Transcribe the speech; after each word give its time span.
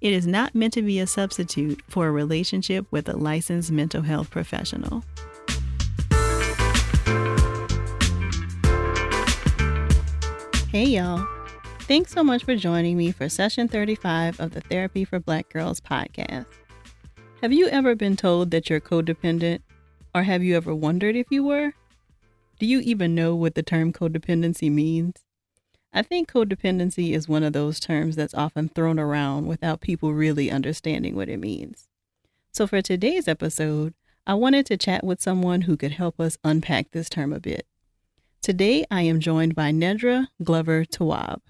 it 0.00 0.12
is 0.12 0.26
not 0.26 0.54
meant 0.54 0.74
to 0.74 0.82
be 0.82 0.98
a 0.98 1.06
substitute 1.06 1.80
for 1.88 2.06
a 2.06 2.12
relationship 2.12 2.86
with 2.90 3.08
a 3.08 3.16
licensed 3.16 3.70
mental 3.70 4.02
health 4.02 4.30
professional. 4.30 5.02
Hey, 10.70 10.84
y'all. 10.84 11.26
Thanks 11.80 12.12
so 12.12 12.24
much 12.24 12.44
for 12.44 12.56
joining 12.56 12.96
me 12.96 13.12
for 13.12 13.28
session 13.28 13.68
35 13.68 14.40
of 14.40 14.52
the 14.52 14.60
Therapy 14.60 15.04
for 15.04 15.20
Black 15.20 15.48
Girls 15.48 15.80
podcast. 15.80 16.46
Have 17.40 17.52
you 17.52 17.68
ever 17.68 17.94
been 17.94 18.16
told 18.16 18.50
that 18.50 18.68
you're 18.68 18.80
codependent, 18.80 19.60
or 20.14 20.24
have 20.24 20.42
you 20.42 20.56
ever 20.56 20.74
wondered 20.74 21.16
if 21.16 21.26
you 21.30 21.44
were? 21.44 21.72
Do 22.58 22.66
you 22.66 22.80
even 22.80 23.14
know 23.14 23.34
what 23.34 23.54
the 23.54 23.62
term 23.62 23.92
codependency 23.92 24.70
means? 24.70 25.25
I 25.96 26.02
think 26.02 26.30
codependency 26.30 27.12
is 27.12 27.26
one 27.26 27.42
of 27.42 27.54
those 27.54 27.80
terms 27.80 28.16
that's 28.16 28.34
often 28.34 28.68
thrown 28.68 28.98
around 28.98 29.46
without 29.46 29.80
people 29.80 30.12
really 30.12 30.50
understanding 30.50 31.16
what 31.16 31.30
it 31.30 31.38
means. 31.38 31.88
So, 32.52 32.66
for 32.66 32.82
today's 32.82 33.26
episode, 33.26 33.94
I 34.26 34.34
wanted 34.34 34.66
to 34.66 34.76
chat 34.76 35.04
with 35.04 35.22
someone 35.22 35.62
who 35.62 35.74
could 35.74 35.92
help 35.92 36.20
us 36.20 36.36
unpack 36.44 36.90
this 36.90 37.08
term 37.08 37.32
a 37.32 37.40
bit. 37.40 37.66
Today, 38.42 38.84
I 38.90 39.02
am 39.02 39.20
joined 39.20 39.54
by 39.54 39.70
Nedra 39.70 40.26
Glover 40.44 40.84
Tawwab. 40.84 41.40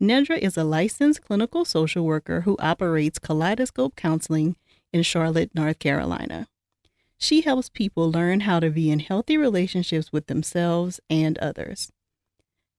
Nedra 0.00 0.38
is 0.38 0.56
a 0.56 0.62
licensed 0.62 1.22
clinical 1.22 1.64
social 1.64 2.04
worker 2.04 2.42
who 2.42 2.56
operates 2.60 3.18
Kaleidoscope 3.18 3.96
Counseling 3.96 4.54
in 4.92 5.02
Charlotte, 5.02 5.50
North 5.52 5.80
Carolina. 5.80 6.46
She 7.18 7.40
helps 7.40 7.70
people 7.70 8.08
learn 8.08 8.42
how 8.42 8.60
to 8.60 8.70
be 8.70 8.88
in 8.88 9.00
healthy 9.00 9.36
relationships 9.36 10.12
with 10.12 10.28
themselves 10.28 11.00
and 11.10 11.36
others. 11.38 11.90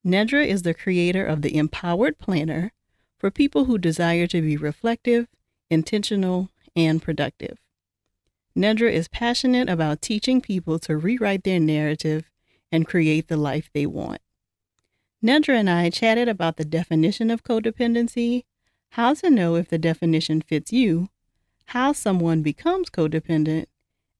Nedra 0.05 0.45
is 0.45 0.61
the 0.61 0.73
creator 0.73 1.25
of 1.25 1.41
the 1.41 1.57
Empowered 1.57 2.17
Planner 2.17 2.71
for 3.17 3.29
people 3.29 3.65
who 3.65 3.77
desire 3.77 4.27
to 4.27 4.41
be 4.41 4.55
reflective, 4.55 5.27
intentional, 5.69 6.49
and 6.73 7.01
productive. 7.01 7.57
Nedra 8.55 8.91
is 8.91 9.09
passionate 9.09 9.69
about 9.69 10.01
teaching 10.01 10.39
people 10.39 10.79
to 10.79 10.95
rewrite 10.95 11.43
their 11.43 11.59
narrative 11.59 12.29
and 12.71 12.87
create 12.87 13.27
the 13.27 13.37
life 13.37 13.69
they 13.73 13.85
want. 13.85 14.21
Nedra 15.23 15.59
and 15.59 15.69
I 15.69 15.89
chatted 15.89 16.29
about 16.29 16.55
the 16.55 16.65
definition 16.65 17.29
of 17.29 17.43
codependency, 17.43 18.45
how 18.91 19.13
to 19.15 19.29
know 19.29 19.55
if 19.55 19.67
the 19.67 19.77
definition 19.77 20.41
fits 20.41 20.71
you, 20.71 21.09
how 21.65 21.91
someone 21.91 22.41
becomes 22.41 22.89
codependent, 22.89 23.65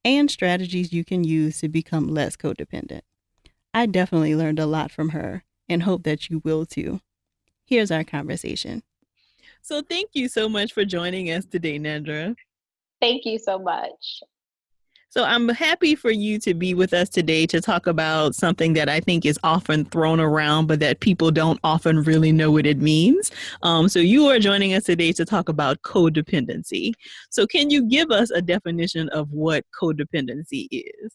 and 0.03 0.29
strategies 0.29 0.91
you 0.91 1.05
can 1.05 1.23
use 1.23 1.61
to 1.61 1.69
become 1.69 2.09
less 2.09 2.35
codependent. 2.35 3.01
I 3.73 3.85
definitely 3.85 4.35
learned 4.35 4.59
a 4.59 4.65
lot 4.65 4.91
from 4.91 5.09
her 5.09 5.43
and 5.69 5.83
hope 5.83 6.03
that 6.03 6.29
you 6.29 6.41
will 6.43 6.65
too. 6.65 7.01
Here's 7.65 7.91
our 7.91 8.03
conversation. 8.03 8.83
So, 9.61 9.81
thank 9.81 10.11
you 10.13 10.27
so 10.27 10.49
much 10.49 10.73
for 10.73 10.85
joining 10.85 11.27
us 11.31 11.45
today, 11.45 11.77
Nedra. 11.77 12.35
Thank 13.01 13.25
you 13.25 13.37
so 13.37 13.59
much. 13.59 14.21
So 15.11 15.23
I'm 15.23 15.49
happy 15.49 15.95
for 15.95 16.11
you 16.11 16.37
to 16.39 16.53
be 16.53 16.75
with 16.75 16.93
us 16.93 17.09
today 17.09 17.47
to 17.47 17.59
talk 17.59 17.87
about 17.87 18.35
something 18.35 18.73
that 18.73 18.89
I 18.89 18.99
think 18.99 19.25
is 19.25 19.39
often 19.41 19.85
thrown 19.85 20.19
around, 20.19 20.67
but 20.67 20.79
that 20.81 20.99
people 20.99 21.31
don't 21.31 21.59
often 21.63 22.03
really 22.03 22.31
know 22.31 22.51
what 22.51 22.67
it 22.67 22.77
means. 22.77 23.31
Um, 23.63 23.89
so 23.89 23.97
you 23.97 24.27
are 24.27 24.37
joining 24.37 24.75
us 24.75 24.83
today 24.83 25.11
to 25.13 25.25
talk 25.25 25.49
about 25.49 25.81
codependency. 25.81 26.93
So 27.31 27.47
can 27.47 27.71
you 27.71 27.87
give 27.87 28.11
us 28.11 28.29
a 28.29 28.39
definition 28.39 29.09
of 29.09 29.31
what 29.31 29.65
codependency 29.81 30.67
is? 30.71 31.11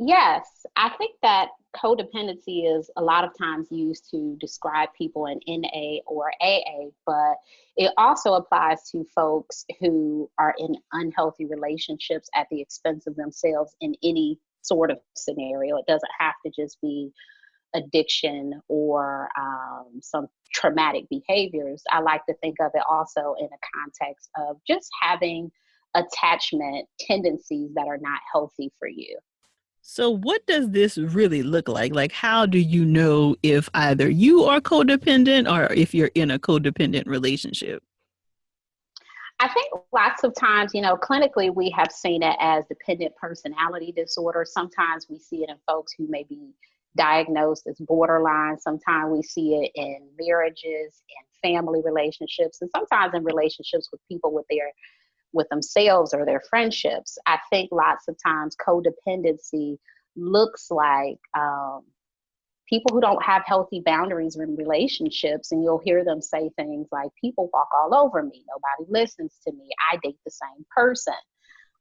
Yes, 0.00 0.44
I 0.74 0.88
think 0.98 1.14
that 1.22 1.50
codependency 1.76 2.78
is 2.78 2.90
a 2.96 3.02
lot 3.02 3.24
of 3.24 3.36
times 3.36 3.68
used 3.70 4.10
to 4.10 4.36
describe 4.40 4.88
people 4.96 5.26
in 5.26 5.40
NA 5.46 5.98
or 6.06 6.30
AA, 6.40 6.90
but 7.06 7.36
it 7.76 7.92
also 7.96 8.34
applies 8.34 8.90
to 8.90 9.04
folks 9.14 9.64
who 9.80 10.30
are 10.38 10.54
in 10.58 10.74
unhealthy 10.92 11.46
relationships 11.46 12.28
at 12.34 12.46
the 12.50 12.60
expense 12.60 13.06
of 13.06 13.16
themselves 13.16 13.74
in 13.80 13.94
any 14.02 14.38
sort 14.62 14.90
of 14.90 14.98
scenario. 15.16 15.76
It 15.76 15.86
doesn't 15.86 16.10
have 16.18 16.34
to 16.44 16.52
just 16.54 16.80
be 16.80 17.10
addiction 17.74 18.60
or 18.68 19.28
um, 19.38 20.00
some 20.02 20.26
traumatic 20.52 21.08
behaviors. 21.08 21.82
I 21.90 22.00
like 22.00 22.24
to 22.26 22.34
think 22.34 22.56
of 22.60 22.70
it 22.74 22.82
also 22.88 23.34
in 23.38 23.46
a 23.46 23.80
context 23.80 24.28
of 24.36 24.58
just 24.66 24.90
having 25.00 25.50
attachment 25.94 26.86
tendencies 27.00 27.70
that 27.74 27.86
are 27.86 27.98
not 27.98 28.20
healthy 28.32 28.70
for 28.78 28.88
you. 28.88 29.18
So, 29.84 30.10
what 30.10 30.46
does 30.46 30.70
this 30.70 30.96
really 30.96 31.42
look 31.42 31.68
like? 31.68 31.92
Like, 31.92 32.12
how 32.12 32.46
do 32.46 32.58
you 32.58 32.84
know 32.84 33.34
if 33.42 33.68
either 33.74 34.08
you 34.08 34.44
are 34.44 34.60
codependent 34.60 35.50
or 35.52 35.72
if 35.74 35.92
you're 35.92 36.12
in 36.14 36.30
a 36.30 36.38
codependent 36.38 37.06
relationship? 37.06 37.82
I 39.40 39.48
think 39.48 39.72
lots 39.92 40.22
of 40.22 40.36
times, 40.36 40.70
you 40.72 40.82
know, 40.82 40.96
clinically 40.96 41.52
we 41.52 41.68
have 41.70 41.90
seen 41.90 42.22
it 42.22 42.36
as 42.38 42.64
dependent 42.66 43.16
personality 43.16 43.92
disorder. 43.94 44.46
Sometimes 44.48 45.08
we 45.10 45.18
see 45.18 45.42
it 45.42 45.50
in 45.50 45.56
folks 45.66 45.92
who 45.98 46.06
may 46.08 46.22
be 46.22 46.54
diagnosed 46.96 47.66
as 47.66 47.76
borderline. 47.80 48.60
Sometimes 48.60 49.10
we 49.10 49.20
see 49.20 49.56
it 49.56 49.72
in 49.74 50.08
marriages 50.16 51.02
and 51.42 51.52
family 51.56 51.82
relationships, 51.84 52.62
and 52.62 52.70
sometimes 52.70 53.14
in 53.14 53.24
relationships 53.24 53.88
with 53.90 54.00
people 54.08 54.32
with 54.32 54.46
their 54.48 54.70
with 55.32 55.48
themselves 55.50 56.14
or 56.14 56.24
their 56.24 56.42
friendships. 56.48 57.18
I 57.26 57.38
think 57.50 57.70
lots 57.72 58.08
of 58.08 58.16
times 58.24 58.56
codependency 58.56 59.78
looks 60.16 60.70
like 60.70 61.18
um, 61.38 61.82
people 62.68 62.94
who 62.94 63.00
don't 63.00 63.22
have 63.22 63.42
healthy 63.44 63.82
boundaries 63.84 64.36
in 64.36 64.56
relationships, 64.56 65.52
and 65.52 65.62
you'll 65.62 65.82
hear 65.84 66.04
them 66.04 66.20
say 66.20 66.50
things 66.56 66.88
like, 66.92 67.10
People 67.20 67.50
walk 67.52 67.68
all 67.74 67.94
over 67.94 68.22
me, 68.22 68.44
nobody 68.48 68.90
listens 68.90 69.36
to 69.46 69.52
me, 69.52 69.70
I 69.92 69.96
date 70.02 70.18
the 70.24 70.30
same 70.30 70.64
person. 70.74 71.14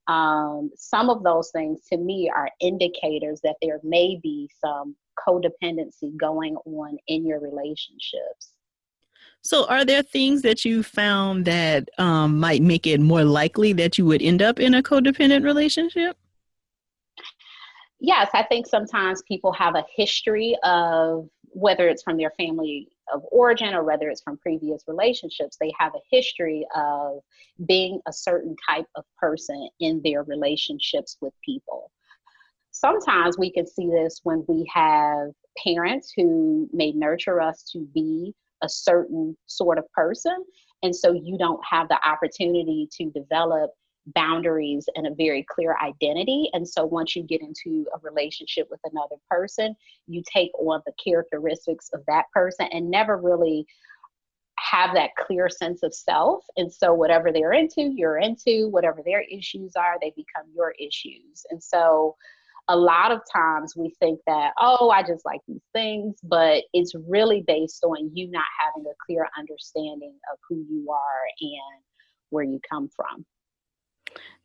Um, 0.07 0.71
some 0.75 1.09
of 1.09 1.23
those 1.23 1.51
things 1.51 1.81
to 1.91 1.97
me 1.97 2.29
are 2.35 2.49
indicators 2.59 3.39
that 3.43 3.55
there 3.61 3.79
may 3.83 4.19
be 4.21 4.49
some 4.59 4.95
codependency 5.27 6.15
going 6.17 6.55
on 6.65 6.97
in 7.07 7.25
your 7.25 7.39
relationships. 7.39 8.50
So, 9.43 9.65
are 9.65 9.83
there 9.83 10.03
things 10.03 10.43
that 10.43 10.65
you 10.65 10.83
found 10.83 11.45
that 11.45 11.89
um, 11.97 12.39
might 12.39 12.61
make 12.61 12.85
it 12.85 12.99
more 12.99 13.23
likely 13.23 13.73
that 13.73 13.97
you 13.97 14.05
would 14.05 14.21
end 14.21 14.41
up 14.41 14.59
in 14.59 14.73
a 14.73 14.83
codependent 14.83 15.43
relationship? 15.43 16.15
Yes, 17.99 18.29
I 18.33 18.43
think 18.43 18.67
sometimes 18.67 19.21
people 19.27 19.51
have 19.53 19.75
a 19.75 19.85
history 19.95 20.55
of 20.63 21.27
whether 21.53 21.87
it's 21.89 22.03
from 22.03 22.17
their 22.17 22.31
family 22.31 22.87
of 23.13 23.23
origin 23.31 23.73
or 23.73 23.83
whether 23.83 24.09
it's 24.09 24.21
from 24.21 24.37
previous 24.37 24.83
relationships, 24.87 25.57
they 25.59 25.71
have 25.77 25.93
a 25.93 25.99
history 26.09 26.65
of 26.75 27.19
being 27.67 27.99
a 28.07 28.13
certain 28.13 28.55
type 28.67 28.87
of 28.95 29.03
person 29.19 29.69
in 29.79 30.01
their 30.03 30.23
relationships 30.23 31.17
with 31.21 31.33
people. 31.43 31.91
Sometimes 32.71 33.37
we 33.37 33.51
can 33.51 33.67
see 33.67 33.87
this 33.87 34.21
when 34.23 34.45
we 34.47 34.69
have 34.73 35.31
parents 35.63 36.13
who 36.15 36.69
may 36.71 36.91
nurture 36.93 37.41
us 37.41 37.63
to 37.73 37.79
be 37.93 38.33
a 38.61 38.69
certain 38.69 39.35
sort 39.47 39.77
of 39.77 39.85
person. 39.93 40.43
And 40.83 40.95
so 40.95 41.13
you 41.13 41.37
don't 41.37 41.61
have 41.69 41.87
the 41.89 41.99
opportunity 42.07 42.89
to 42.97 43.11
develop 43.11 43.71
boundaries 44.15 44.85
and 44.95 45.05
a 45.05 45.13
very 45.13 45.45
clear 45.47 45.75
identity. 45.83 46.49
And 46.53 46.67
so 46.67 46.85
once 46.85 47.15
you 47.15 47.23
get 47.23 47.41
into 47.41 47.85
a 47.93 47.99
relationship 48.01 48.67
with 48.71 48.79
another 48.91 49.17
person, 49.29 49.75
you 50.07 50.23
take 50.25 50.51
on 50.59 50.81
the 50.85 50.93
characteristics 51.03 51.89
of 51.93 52.01
that 52.07 52.25
person 52.33 52.67
and 52.71 52.89
never 52.89 53.17
really 53.17 53.65
have 54.57 54.93
that 54.95 55.11
clear 55.19 55.49
sense 55.49 55.83
of 55.83 55.93
self. 55.93 56.43
And 56.57 56.71
so 56.71 56.93
whatever 56.93 57.31
they're 57.31 57.53
into, 57.53 57.91
you're 57.95 58.17
into, 58.17 58.69
whatever 58.69 59.01
their 59.03 59.21
issues 59.21 59.73
are, 59.75 59.97
they 60.01 60.11
become 60.15 60.47
your 60.55 60.73
issues. 60.79 61.45
And 61.49 61.61
so 61.61 62.15
a 62.67 62.75
lot 62.75 63.11
of 63.11 63.21
times 63.31 63.75
we 63.75 63.93
think 63.99 64.19
that, 64.27 64.53
oh, 64.59 64.89
I 64.89 65.01
just 65.03 65.25
like 65.25 65.41
these 65.47 65.61
things, 65.73 66.15
but 66.23 66.63
it's 66.73 66.93
really 67.07 67.43
based 67.45 67.83
on 67.83 68.11
you 68.13 68.29
not 68.29 68.45
having 68.59 68.85
a 68.87 68.95
clear 69.05 69.27
understanding 69.37 70.15
of 70.31 70.39
who 70.47 70.63
you 70.69 70.89
are 70.91 71.23
and 71.39 71.83
where 72.29 72.43
you 72.43 72.59
come 72.69 72.89
from. 72.95 73.25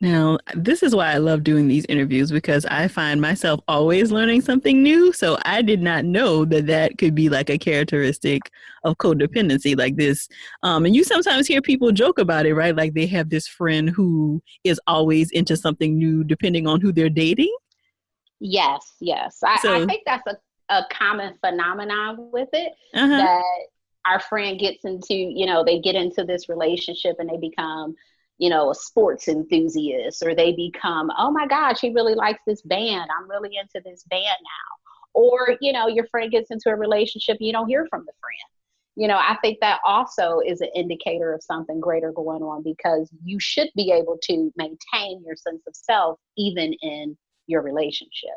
Now, 0.00 0.36
this 0.54 0.82
is 0.82 0.94
why 0.94 1.12
I 1.12 1.16
love 1.16 1.42
doing 1.42 1.68
these 1.68 1.86
interviews 1.86 2.30
because 2.30 2.66
I 2.66 2.86
find 2.86 3.18
myself 3.18 3.60
always 3.66 4.12
learning 4.12 4.42
something 4.42 4.82
new. 4.82 5.10
So 5.12 5.38
I 5.46 5.62
did 5.62 5.80
not 5.80 6.04
know 6.04 6.44
that 6.44 6.66
that 6.66 6.98
could 6.98 7.14
be 7.14 7.30
like 7.30 7.48
a 7.48 7.56
characteristic 7.56 8.42
of 8.84 8.98
codependency 8.98 9.76
like 9.76 9.96
this. 9.96 10.28
Um, 10.62 10.84
and 10.84 10.94
you 10.94 11.02
sometimes 11.02 11.46
hear 11.46 11.62
people 11.62 11.92
joke 11.92 12.18
about 12.18 12.44
it, 12.44 12.54
right? 12.54 12.76
Like 12.76 12.92
they 12.92 13.06
have 13.06 13.30
this 13.30 13.48
friend 13.48 13.88
who 13.88 14.42
is 14.64 14.78
always 14.86 15.30
into 15.30 15.56
something 15.56 15.96
new 15.96 16.24
depending 16.24 16.66
on 16.66 16.82
who 16.82 16.92
they're 16.92 17.08
dating. 17.08 17.54
Yes, 18.40 18.94
yes. 19.00 19.38
I, 19.44 19.58
so, 19.58 19.82
I 19.82 19.86
think 19.86 20.02
that's 20.06 20.26
a, 20.26 20.36
a 20.74 20.86
common 20.92 21.34
phenomenon 21.40 22.30
with 22.32 22.48
it 22.52 22.72
uh-huh. 22.94 23.08
that 23.08 23.42
our 24.04 24.20
friend 24.20 24.58
gets 24.58 24.84
into, 24.84 25.14
you 25.14 25.46
know, 25.46 25.64
they 25.64 25.80
get 25.80 25.94
into 25.94 26.24
this 26.24 26.48
relationship 26.48 27.16
and 27.18 27.28
they 27.28 27.38
become 27.38 27.94
you 28.38 28.50
know, 28.50 28.70
a 28.70 28.74
sports 28.74 29.28
enthusiast, 29.28 30.22
or 30.22 30.34
they 30.34 30.52
become, 30.52 31.10
oh 31.16 31.30
my 31.30 31.46
gosh, 31.46 31.80
he 31.80 31.92
really 31.92 32.14
likes 32.14 32.40
this 32.46 32.62
band. 32.62 33.08
I'm 33.16 33.28
really 33.30 33.56
into 33.56 33.82
this 33.84 34.04
band 34.04 34.24
now. 34.24 34.90
Or, 35.14 35.56
you 35.60 35.72
know, 35.72 35.88
your 35.88 36.06
friend 36.08 36.30
gets 36.30 36.50
into 36.50 36.68
a 36.68 36.76
relationship, 36.76 37.38
you 37.40 37.52
don't 37.52 37.68
hear 37.68 37.86
from 37.88 38.04
the 38.04 38.12
friend. 38.20 38.52
You 38.94 39.08
know, 39.08 39.16
I 39.16 39.36
think 39.42 39.58
that 39.60 39.80
also 39.84 40.40
is 40.46 40.60
an 40.60 40.70
indicator 40.74 41.32
of 41.32 41.42
something 41.42 41.80
greater 41.80 42.12
going 42.12 42.42
on 42.42 42.62
because 42.62 43.10
you 43.24 43.38
should 43.40 43.68
be 43.74 43.92
able 43.92 44.18
to 44.22 44.52
maintain 44.56 45.22
your 45.24 45.36
sense 45.36 45.62
of 45.66 45.74
self 45.74 46.18
even 46.36 46.74
in 46.82 47.16
your 47.46 47.62
relationship. 47.62 48.36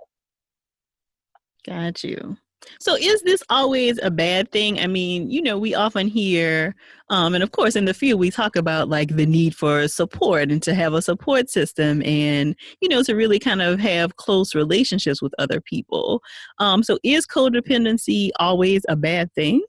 Got 1.65 2.03
you. 2.03 2.37
So 2.79 2.95
is 2.95 3.21
this 3.21 3.41
always 3.49 3.99
a 4.03 4.11
bad 4.11 4.51
thing? 4.51 4.79
I 4.79 4.87
mean, 4.87 5.29
you 5.31 5.41
know, 5.41 5.57
we 5.57 5.73
often 5.75 6.07
hear, 6.07 6.75
um, 7.09 7.33
and 7.33 7.43
of 7.43 7.51
course, 7.51 7.75
in 7.75 7.85
the 7.85 7.93
field, 7.93 8.19
we 8.19 8.31
talk 8.31 8.55
about 8.55 8.89
like 8.89 9.15
the 9.15 9.25
need 9.25 9.55
for 9.55 9.87
support 9.87 10.51
and 10.51 10.61
to 10.63 10.73
have 10.73 10.93
a 10.93 11.01
support 11.01 11.49
system 11.49 12.03
and, 12.03 12.55
you 12.81 12.89
know, 12.89 13.01
to 13.03 13.15
really 13.15 13.39
kind 13.39 13.61
of 13.61 13.79
have 13.79 14.17
close 14.17 14.55
relationships 14.55 15.21
with 15.21 15.33
other 15.39 15.61
people. 15.61 16.21
Um, 16.59 16.83
so 16.83 16.99
is 17.03 17.25
codependency 17.25 18.29
always 18.39 18.83
a 18.89 18.95
bad 18.95 19.33
thing? 19.33 19.61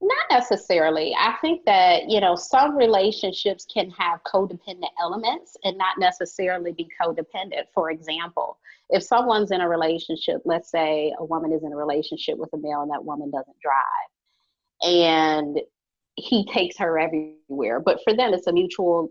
Not 0.00 0.26
necessarily. 0.30 1.14
I 1.18 1.34
think 1.40 1.64
that, 1.64 2.08
you 2.08 2.20
know, 2.20 2.36
some 2.36 2.76
relationships 2.76 3.66
can 3.72 3.90
have 3.90 4.20
codependent 4.22 4.90
elements 5.00 5.56
and 5.64 5.76
not 5.76 5.98
necessarily 5.98 6.72
be 6.72 6.88
codependent. 7.00 7.64
For 7.74 7.90
example, 7.90 8.58
if 8.90 9.02
someone's 9.02 9.50
in 9.50 9.60
a 9.60 9.68
relationship, 9.68 10.40
let's 10.44 10.70
say 10.70 11.12
a 11.18 11.24
woman 11.24 11.52
is 11.52 11.64
in 11.64 11.72
a 11.72 11.76
relationship 11.76 12.38
with 12.38 12.50
a 12.54 12.58
male 12.58 12.82
and 12.82 12.90
that 12.92 13.04
woman 13.04 13.30
doesn't 13.30 13.56
drive, 13.60 14.08
and 14.82 15.60
he 16.14 16.46
takes 16.46 16.76
her 16.78 16.98
everywhere, 16.98 17.80
but 17.80 17.98
for 18.04 18.14
them, 18.14 18.32
it's 18.34 18.46
a 18.46 18.52
mutual 18.52 19.10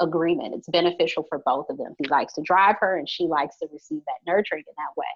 agreement. 0.00 0.54
It's 0.54 0.68
beneficial 0.68 1.26
for 1.28 1.40
both 1.44 1.66
of 1.68 1.76
them. 1.76 1.94
He 1.98 2.08
likes 2.08 2.34
to 2.34 2.42
drive 2.42 2.76
her 2.80 2.96
and 2.96 3.08
she 3.08 3.24
likes 3.24 3.58
to 3.58 3.68
receive 3.72 4.02
that 4.06 4.30
nurturing 4.30 4.64
in 4.66 4.74
that 4.76 4.96
way. 4.96 5.06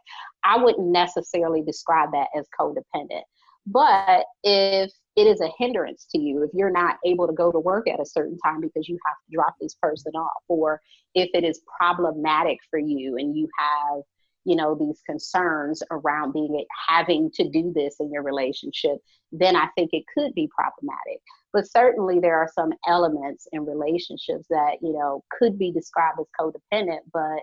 I 0.44 0.62
wouldn't 0.62 0.88
necessarily 0.88 1.62
describe 1.62 2.10
that 2.12 2.28
as 2.36 2.46
codependent. 2.58 3.22
But 3.66 4.24
if 4.42 4.90
it 5.16 5.26
is 5.26 5.40
a 5.40 5.50
hindrance 5.58 6.06
to 6.12 6.18
you, 6.18 6.42
if 6.42 6.50
you're 6.54 6.70
not 6.70 6.96
able 7.04 7.26
to 7.26 7.32
go 7.32 7.52
to 7.52 7.58
work 7.58 7.88
at 7.88 8.00
a 8.00 8.06
certain 8.06 8.38
time 8.38 8.60
because 8.60 8.88
you 8.88 8.98
have 9.06 9.16
to 9.16 9.34
drop 9.36 9.54
this 9.60 9.74
person 9.80 10.12
off, 10.14 10.42
or 10.48 10.80
if 11.14 11.30
it 11.34 11.44
is 11.44 11.60
problematic 11.78 12.58
for 12.70 12.78
you 12.78 13.16
and 13.18 13.36
you 13.36 13.48
have 13.58 14.02
you 14.44 14.56
know 14.56 14.74
these 14.74 15.00
concerns 15.06 15.82
around 15.90 16.32
being 16.32 16.64
having 16.88 17.30
to 17.32 17.48
do 17.48 17.72
this 17.74 17.96
in 18.00 18.10
your 18.10 18.22
relationship 18.22 18.98
then 19.30 19.54
i 19.54 19.68
think 19.76 19.90
it 19.92 20.04
could 20.16 20.34
be 20.34 20.48
problematic. 20.54 21.20
But 21.52 21.70
certainly 21.70 22.18
there 22.18 22.38
are 22.38 22.50
some 22.54 22.72
elements 22.88 23.46
in 23.52 23.66
relationships 23.66 24.46
that 24.50 24.78
you 24.80 24.92
know 24.92 25.22
could 25.38 25.58
be 25.58 25.70
described 25.70 26.18
as 26.20 26.26
codependent 26.40 27.00
but 27.12 27.42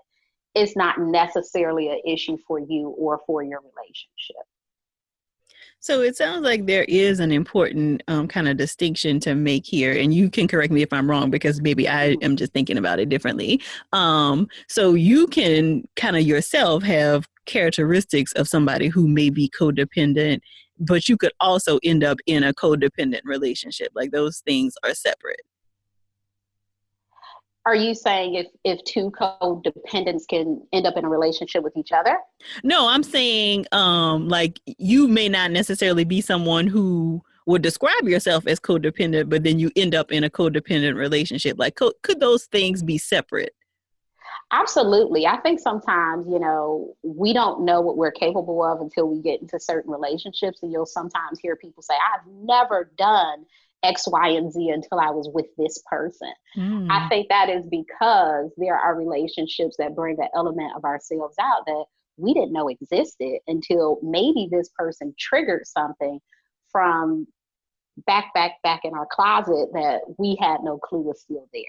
it's 0.56 0.76
not 0.76 1.00
necessarily 1.00 1.90
an 1.90 2.02
issue 2.06 2.38
for 2.48 2.60
you 2.60 2.90
or 2.98 3.22
for 3.26 3.44
your 3.44 3.60
relationship 3.60 4.46
so 5.80 6.02
it 6.02 6.18
sounds 6.18 6.44
like 6.44 6.66
there 6.66 6.86
is 6.88 7.20
an 7.20 7.32
important 7.32 8.04
um, 8.08 8.28
kind 8.28 8.48
of 8.48 8.58
distinction 8.58 9.20
to 9.22 9.36
make 9.36 9.66
here, 9.66 9.94
and 9.94 10.14
you 10.14 10.30
can 10.30 10.48
correct 10.48 10.72
me 10.72 10.82
if 10.82 10.92
I'm 10.92 11.10
wrong 11.10 11.30
because 11.30 11.62
maybe 11.62 11.88
I 11.88 12.18
am 12.22 12.36
just 12.36 12.54
thinking 12.54 12.78
about 12.78 13.00
it 13.00 13.10
differently. 13.10 13.62
Um, 13.94 14.48
so 14.68 14.94
you 14.94 15.28
can 15.28 15.88
kind 15.96 16.18
of 16.18 16.24
yourself 16.24 16.84
have 16.84 17.28
characteristics 17.46 18.32
of 18.34 18.48
somebody 18.48 18.88
who 18.88 19.08
may 19.08 19.30
be 19.30 19.50
codependent, 19.58 20.40
but 20.80 21.10
you 21.10 21.18
could 21.18 21.34
also 21.40 21.80
end 21.84 22.04
up 22.04 22.18
in 22.26 22.44
a 22.44 22.54
codependent 22.54 23.22
relationship. 23.24 23.90
Like 23.96 24.12
those 24.12 24.40
things 24.40 24.76
are 24.84 24.94
separate 24.94 25.42
are 27.70 27.76
you 27.76 27.94
saying 27.94 28.34
if 28.34 28.48
if 28.64 28.84
two 28.84 29.12
codependents 29.12 30.28
can 30.28 30.60
end 30.74 30.88
up 30.88 30.98
in 30.98 31.06
a 31.06 31.10
relationship 31.10 31.64
with 31.64 31.78
each 31.78 31.92
other? 31.92 32.18
No 32.64 32.88
i'm 32.88 33.04
saying 33.04 33.66
um 33.72 34.28
like 34.28 34.60
you 34.66 35.08
may 35.08 35.30
not 35.30 35.52
necessarily 35.52 36.04
be 36.04 36.20
someone 36.20 36.66
who 36.66 37.22
would 37.46 37.62
describe 37.62 38.08
yourself 38.08 38.48
as 38.48 38.60
codependent 38.60 39.30
but 39.30 39.44
then 39.44 39.60
you 39.60 39.72
end 39.76 39.94
up 39.94 40.12
in 40.12 40.24
a 40.24 40.30
codependent 40.30 40.96
relationship. 40.96 41.60
Like 41.60 41.76
co- 41.76 41.94
could 42.02 42.20
those 42.20 42.46
things 42.46 42.82
be 42.82 42.98
separate? 42.98 43.54
Absolutely. 44.52 45.28
I 45.28 45.38
think 45.38 45.60
sometimes 45.60 46.26
you 46.28 46.40
know 46.40 46.96
we 47.04 47.34
don't 47.34 47.66
know 47.66 47.82
what 47.82 47.98
we're 47.98 48.12
capable 48.12 48.64
of 48.64 48.82
until 48.82 49.08
we 49.08 49.22
get 49.22 49.42
into 49.42 49.60
certain 49.60 49.92
relationships 49.92 50.64
and 50.64 50.72
you'll 50.72 50.88
sometimes 50.88 51.40
hear 51.40 51.56
people 51.56 51.84
say 51.84 51.94
i've 51.94 52.26
never 52.32 52.92
done 52.98 53.46
X, 53.84 54.08
Y, 54.08 54.30
and 54.30 54.52
Z 54.52 54.70
until 54.70 55.00
I 55.00 55.10
was 55.10 55.30
with 55.34 55.46
this 55.58 55.82
person. 55.90 56.34
Mm. 56.58 56.88
I 56.90 57.08
think 57.08 57.30
that 57.30 57.50
is 57.50 57.66
because 57.70 58.52
there 58.58 58.78
are 58.78 58.96
relationships 58.96 59.78
that 59.78 59.96
bring 59.96 60.18
the 60.18 60.30
element 60.36 60.74
of 60.76 60.84
ourselves 60.84 61.36
out 61.40 61.66
that 61.66 61.86
we 62.18 62.34
didn't 62.34 62.54
know 62.54 62.68
existed 62.68 63.40
until 63.48 64.00
maybe 64.04 64.50
this 64.52 64.70
person 64.78 65.14
triggered 65.18 65.66
something 65.66 66.20
from 66.72 67.26
back, 68.06 68.34
back, 68.34 68.62
back 68.64 68.82
in 68.84 68.94
our 68.94 69.08
closet 69.12 69.70
that 69.74 70.02
we 70.18 70.38
had 70.40 70.58
no 70.64 70.78
clue 70.78 71.02
was 71.02 71.22
still 71.22 71.48
there. 71.54 71.62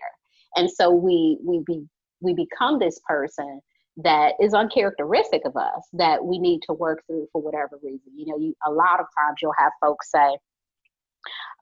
And 0.56 0.70
so 0.70 0.90
we 0.90 1.38
we 1.44 1.62
be 1.64 1.86
we 2.20 2.34
become 2.34 2.78
this 2.78 3.00
person 3.06 3.60
that 3.96 4.34
is 4.40 4.54
uncharacteristic 4.54 5.42
of 5.44 5.56
us 5.56 5.88
that 5.92 6.24
we 6.24 6.38
need 6.38 6.60
to 6.62 6.72
work 6.72 7.02
through 7.06 7.28
for 7.32 7.40
whatever 7.40 7.78
reason. 7.82 8.12
You 8.14 8.26
know, 8.26 8.38
you 8.38 8.54
a 8.66 8.70
lot 8.70 9.00
of 9.00 9.06
times 9.16 9.36
you'll 9.40 9.54
have 9.58 9.72
folks 9.80 10.10
say, 10.10 10.36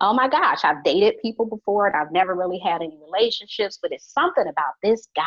oh 0.00 0.12
my 0.14 0.28
gosh, 0.28 0.64
I've 0.64 0.84
dated 0.84 1.20
people 1.22 1.46
before 1.46 1.86
and 1.86 1.96
I've 1.96 2.12
never 2.12 2.34
really 2.34 2.58
had 2.58 2.82
any 2.82 2.98
relationships, 3.04 3.78
but 3.80 3.92
it's 3.92 4.12
something 4.12 4.46
about 4.46 4.74
this 4.82 5.08
guy. 5.16 5.22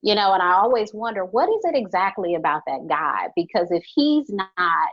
You 0.00 0.14
know, 0.14 0.32
and 0.32 0.42
I 0.42 0.52
always 0.52 0.94
wonder 0.94 1.24
what 1.24 1.48
is 1.48 1.64
it 1.64 1.74
exactly 1.74 2.36
about 2.36 2.62
that 2.66 2.86
guy? 2.88 3.28
Because 3.34 3.68
if 3.72 3.82
he's 3.94 4.30
not 4.30 4.88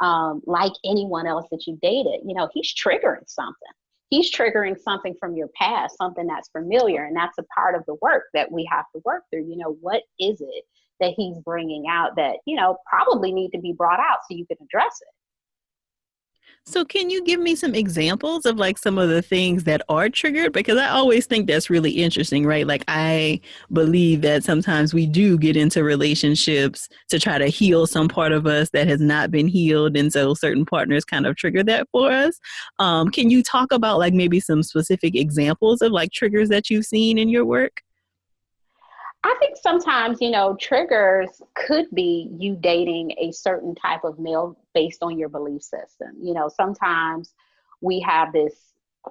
um, 0.00 0.42
like 0.46 0.72
anyone 0.84 1.26
else 1.26 1.46
that 1.50 1.66
you 1.66 1.78
dated, 1.80 2.20
you 2.26 2.34
know, 2.34 2.48
he's 2.52 2.74
triggering 2.74 3.26
something. 3.26 3.72
He's 4.10 4.30
triggering 4.30 4.78
something 4.78 5.14
from 5.18 5.34
your 5.34 5.48
past, 5.58 5.96
something 5.96 6.26
that's 6.26 6.50
familiar. 6.50 7.04
And 7.04 7.16
that's 7.16 7.38
a 7.38 7.44
part 7.54 7.74
of 7.74 7.82
the 7.86 7.96
work 8.02 8.24
that 8.34 8.52
we 8.52 8.68
have 8.70 8.84
to 8.94 9.00
work 9.06 9.22
through. 9.30 9.48
You 9.48 9.56
know, 9.56 9.78
what 9.80 10.02
is 10.18 10.42
it 10.42 10.64
that 11.00 11.14
he's 11.16 11.38
bringing 11.38 11.86
out 11.88 12.16
that, 12.16 12.36
you 12.44 12.56
know, 12.56 12.76
probably 12.86 13.32
need 13.32 13.52
to 13.52 13.58
be 13.58 13.72
brought 13.72 14.00
out 14.00 14.18
so 14.28 14.36
you 14.36 14.44
can 14.44 14.58
address 14.60 14.98
it? 15.00 15.14
So, 16.64 16.84
can 16.84 17.10
you 17.10 17.24
give 17.24 17.40
me 17.40 17.56
some 17.56 17.74
examples 17.74 18.46
of 18.46 18.56
like 18.56 18.78
some 18.78 18.96
of 18.96 19.08
the 19.08 19.20
things 19.20 19.64
that 19.64 19.82
are 19.88 20.08
triggered? 20.08 20.52
Because 20.52 20.78
I 20.78 20.90
always 20.90 21.26
think 21.26 21.48
that's 21.48 21.68
really 21.68 21.90
interesting, 21.90 22.46
right? 22.46 22.64
Like, 22.64 22.84
I 22.86 23.40
believe 23.72 24.20
that 24.22 24.44
sometimes 24.44 24.94
we 24.94 25.06
do 25.06 25.36
get 25.38 25.56
into 25.56 25.82
relationships 25.82 26.88
to 27.08 27.18
try 27.18 27.36
to 27.38 27.48
heal 27.48 27.88
some 27.88 28.06
part 28.06 28.30
of 28.30 28.46
us 28.46 28.70
that 28.70 28.86
has 28.86 29.00
not 29.00 29.32
been 29.32 29.48
healed. 29.48 29.96
And 29.96 30.12
so, 30.12 30.34
certain 30.34 30.64
partners 30.64 31.04
kind 31.04 31.26
of 31.26 31.34
trigger 31.34 31.64
that 31.64 31.88
for 31.90 32.12
us. 32.12 32.38
Um, 32.78 33.10
can 33.10 33.28
you 33.28 33.42
talk 33.42 33.72
about 33.72 33.98
like 33.98 34.14
maybe 34.14 34.38
some 34.38 34.62
specific 34.62 35.16
examples 35.16 35.82
of 35.82 35.90
like 35.90 36.12
triggers 36.12 36.48
that 36.50 36.70
you've 36.70 36.86
seen 36.86 37.18
in 37.18 37.28
your 37.28 37.44
work? 37.44 37.82
I 39.24 39.36
think 39.38 39.56
sometimes, 39.56 40.20
you 40.20 40.30
know, 40.30 40.56
triggers 40.60 41.40
could 41.54 41.86
be 41.94 42.28
you 42.38 42.56
dating 42.56 43.12
a 43.18 43.30
certain 43.30 43.74
type 43.74 44.02
of 44.04 44.18
male 44.18 44.58
based 44.74 45.02
on 45.02 45.16
your 45.16 45.28
belief 45.28 45.62
system. 45.62 46.10
You 46.20 46.34
know, 46.34 46.48
sometimes 46.48 47.32
we 47.80 48.00
have 48.00 48.32
this 48.32 48.54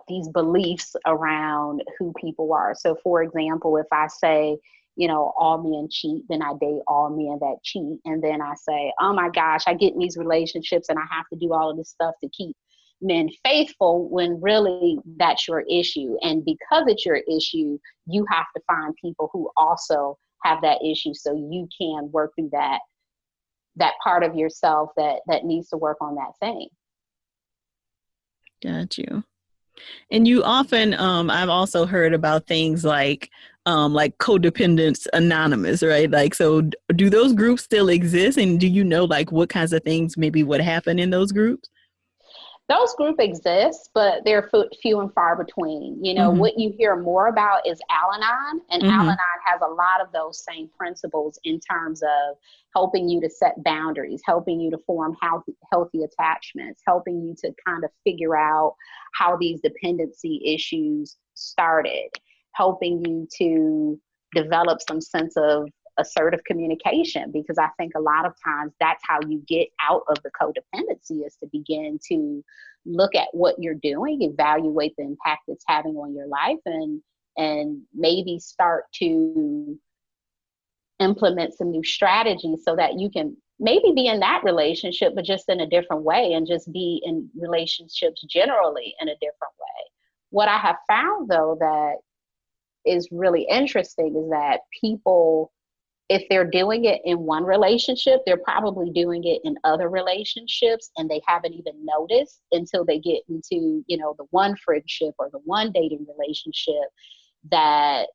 these 0.07 0.29
beliefs 0.29 0.95
around 1.05 1.83
who 1.97 2.13
people 2.19 2.53
are. 2.53 2.73
So 2.75 2.95
for 3.03 3.23
example, 3.23 3.77
if 3.77 3.87
I 3.91 4.07
say, 4.07 4.57
you 4.95 5.07
know, 5.07 5.33
all 5.37 5.57
men 5.57 5.87
cheat, 5.89 6.23
then 6.29 6.41
I 6.41 6.53
date 6.59 6.81
all 6.87 7.09
men 7.09 7.37
that 7.39 7.57
cheat. 7.63 7.99
And 8.05 8.23
then 8.23 8.41
I 8.41 8.53
say, 8.55 8.93
oh 9.01 9.13
my 9.13 9.29
gosh, 9.29 9.63
I 9.67 9.73
get 9.73 9.93
in 9.93 9.99
these 9.99 10.17
relationships 10.17 10.89
and 10.89 10.97
I 10.97 11.05
have 11.11 11.27
to 11.29 11.37
do 11.37 11.53
all 11.53 11.71
of 11.71 11.77
this 11.77 11.89
stuff 11.89 12.15
to 12.21 12.29
keep 12.29 12.55
men 13.01 13.29
faithful 13.43 14.09
when 14.09 14.39
really 14.41 14.97
that's 15.17 15.47
your 15.47 15.63
issue. 15.69 16.15
And 16.21 16.45
because 16.45 16.83
it's 16.87 17.05
your 17.05 17.17
issue, 17.17 17.79
you 18.07 18.25
have 18.29 18.45
to 18.55 18.61
find 18.67 18.93
people 19.03 19.29
who 19.33 19.49
also 19.57 20.17
have 20.43 20.61
that 20.61 20.83
issue 20.83 21.13
so 21.13 21.33
you 21.33 21.67
can 21.79 22.11
work 22.11 22.31
through 22.35 22.49
that 22.51 22.79
that 23.77 23.93
part 24.03 24.23
of 24.23 24.35
yourself 24.35 24.89
that 24.97 25.21
that 25.27 25.45
needs 25.45 25.69
to 25.69 25.77
work 25.77 25.97
on 26.01 26.15
that 26.15 26.31
thing. 26.39 26.67
Got 28.61 28.97
you. 28.97 29.23
And 30.11 30.27
you 30.27 30.43
often, 30.43 30.93
um, 30.95 31.29
I've 31.29 31.49
also 31.49 31.85
heard 31.85 32.13
about 32.13 32.45
things 32.45 32.83
like, 32.83 33.29
um, 33.65 33.93
like 33.93 34.17
codependence 34.17 35.07
anonymous, 35.13 35.81
right? 35.81 36.09
Like, 36.09 36.35
so 36.35 36.69
do 36.95 37.09
those 37.09 37.33
groups 37.33 37.63
still 37.63 37.89
exist? 37.89 38.37
And 38.37 38.59
do 38.59 38.67
you 38.67 38.83
know, 38.83 39.05
like, 39.05 39.31
what 39.31 39.49
kinds 39.49 39.73
of 39.73 39.83
things 39.83 40.17
maybe 40.17 40.43
would 40.43 40.61
happen 40.61 40.99
in 40.99 41.09
those 41.09 41.31
groups? 41.31 41.69
Those 42.71 42.93
group 42.95 43.19
exist, 43.19 43.89
but 43.93 44.23
they're 44.23 44.49
few 44.81 45.01
and 45.01 45.13
far 45.13 45.35
between. 45.35 46.03
You 46.03 46.13
know, 46.13 46.29
mm-hmm. 46.29 46.39
what 46.39 46.57
you 46.57 46.73
hear 46.77 46.95
more 46.95 47.27
about 47.27 47.67
is 47.67 47.79
Al 47.89 48.13
Anon, 48.13 48.61
and 48.69 48.81
mm-hmm. 48.81 48.91
Al 48.91 49.01
Anon 49.01 49.17
has 49.45 49.61
a 49.61 49.67
lot 49.67 50.01
of 50.01 50.11
those 50.13 50.43
same 50.43 50.69
principles 50.77 51.39
in 51.43 51.59
terms 51.59 52.01
of 52.01 52.37
helping 52.73 53.09
you 53.09 53.19
to 53.21 53.29
set 53.29 53.61
boundaries, 53.63 54.21
helping 54.25 54.59
you 54.59 54.71
to 54.71 54.77
form 54.87 55.15
healthy, 55.21 55.53
healthy 55.71 56.03
attachments, 56.03 56.81
helping 56.87 57.21
you 57.21 57.35
to 57.39 57.53
kind 57.67 57.83
of 57.83 57.91
figure 58.05 58.37
out 58.37 58.75
how 59.13 59.35
these 59.35 59.59
dependency 59.61 60.41
issues 60.45 61.17
started, 61.33 62.09
helping 62.53 63.03
you 63.05 63.27
to 63.37 63.99
develop 64.33 64.79
some 64.87 65.01
sense 65.01 65.35
of 65.35 65.67
assertive 66.01 66.43
communication 66.43 67.31
because 67.31 67.57
I 67.57 67.69
think 67.77 67.93
a 67.95 68.01
lot 68.01 68.25
of 68.25 68.33
times 68.43 68.73
that's 68.79 69.03
how 69.07 69.19
you 69.27 69.41
get 69.47 69.69
out 69.81 70.03
of 70.09 70.17
the 70.23 70.31
codependency 70.31 71.25
is 71.25 71.35
to 71.37 71.47
begin 71.51 71.99
to 72.09 72.43
look 72.85 73.15
at 73.15 73.29
what 73.31 73.55
you're 73.59 73.75
doing, 73.75 74.21
evaluate 74.21 74.95
the 74.97 75.03
impact 75.03 75.43
it's 75.47 75.63
having 75.67 75.95
on 75.95 76.13
your 76.13 76.27
life 76.27 76.59
and 76.65 77.01
and 77.37 77.81
maybe 77.93 78.39
start 78.39 78.85
to 78.93 79.77
implement 80.99 81.53
some 81.53 81.71
new 81.71 81.83
strategies 81.83 82.63
so 82.63 82.75
that 82.75 82.99
you 82.99 83.09
can 83.09 83.35
maybe 83.59 83.93
be 83.95 84.07
in 84.07 84.19
that 84.19 84.43
relationship 84.43 85.13
but 85.15 85.23
just 85.23 85.47
in 85.47 85.61
a 85.61 85.69
different 85.69 86.03
way 86.03 86.33
and 86.33 86.45
just 86.45 86.71
be 86.73 87.01
in 87.05 87.29
relationships 87.39 88.21
generally 88.29 88.93
in 88.99 89.07
a 89.07 89.15
different 89.15 89.53
way. 89.59 89.91
What 90.29 90.49
I 90.49 90.57
have 90.57 90.77
found 90.87 91.29
though 91.29 91.57
that 91.59 91.95
is 92.85 93.07
really 93.11 93.47
interesting 93.49 94.15
is 94.15 94.29
that 94.31 94.61
people 94.79 95.51
if 96.11 96.27
they're 96.29 96.49
doing 96.49 96.83
it 96.83 96.99
in 97.05 97.19
one 97.19 97.45
relationship, 97.45 98.19
they're 98.25 98.35
probably 98.35 98.89
doing 98.89 99.23
it 99.23 99.39
in 99.45 99.55
other 99.63 99.87
relationships 99.87 100.91
and 100.97 101.09
they 101.09 101.21
haven't 101.25 101.53
even 101.53 101.85
noticed 101.85 102.41
until 102.51 102.83
they 102.83 102.99
get 102.99 103.21
into, 103.29 103.81
you 103.87 103.95
know, 103.97 104.13
the 104.17 104.25
one 104.31 104.57
friendship 104.57 105.15
or 105.17 105.29
the 105.31 105.39
one 105.45 105.71
dating 105.71 106.05
relationship 106.13 106.83
that 107.49 108.07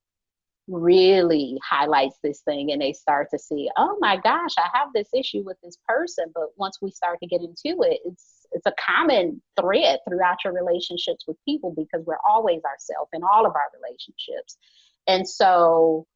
really 0.69 1.57
highlights 1.67 2.19
this 2.23 2.43
thing 2.43 2.71
and 2.71 2.83
they 2.83 2.93
start 2.93 3.29
to 3.31 3.38
see, 3.38 3.71
oh 3.79 3.97
my 3.99 4.19
gosh, 4.19 4.53
I 4.59 4.69
have 4.75 4.88
this 4.95 5.09
issue 5.15 5.43
with 5.43 5.57
this 5.65 5.79
person. 5.88 6.26
But 6.35 6.49
once 6.59 6.76
we 6.83 6.91
start 6.91 7.19
to 7.23 7.26
get 7.26 7.41
into 7.41 7.81
it, 7.83 8.00
it's 8.05 8.47
it's 8.53 8.67
a 8.67 8.75
common 8.79 9.41
thread 9.59 10.00
throughout 10.07 10.45
your 10.45 10.53
relationships 10.53 11.25
with 11.26 11.38
people 11.47 11.73
because 11.75 12.05
we're 12.05 12.21
always 12.29 12.61
ourselves 12.62 13.09
in 13.15 13.23
all 13.23 13.47
of 13.47 13.55
our 13.55 13.71
relationships. 13.81 14.59
And 15.09 15.26
so 15.26 16.07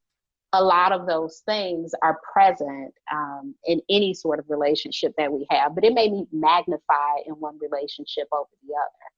a 0.53 0.63
lot 0.63 0.91
of 0.91 1.07
those 1.07 1.41
things 1.45 1.93
are 2.03 2.19
present 2.33 2.93
um, 3.11 3.55
in 3.65 3.81
any 3.89 4.13
sort 4.13 4.39
of 4.39 4.45
relationship 4.49 5.13
that 5.17 5.31
we 5.31 5.45
have, 5.49 5.73
but 5.75 5.85
it 5.85 5.93
may 5.93 6.09
be 6.09 6.25
magnified 6.31 7.23
in 7.25 7.33
one 7.35 7.57
relationship 7.59 8.27
over 8.33 8.49
the 8.67 8.73
other. 8.73 9.11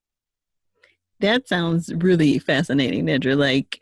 That 1.20 1.48
sounds 1.48 1.94
really 1.96 2.38
fascinating, 2.38 3.06
Nedra. 3.06 3.36
Like, 3.36 3.82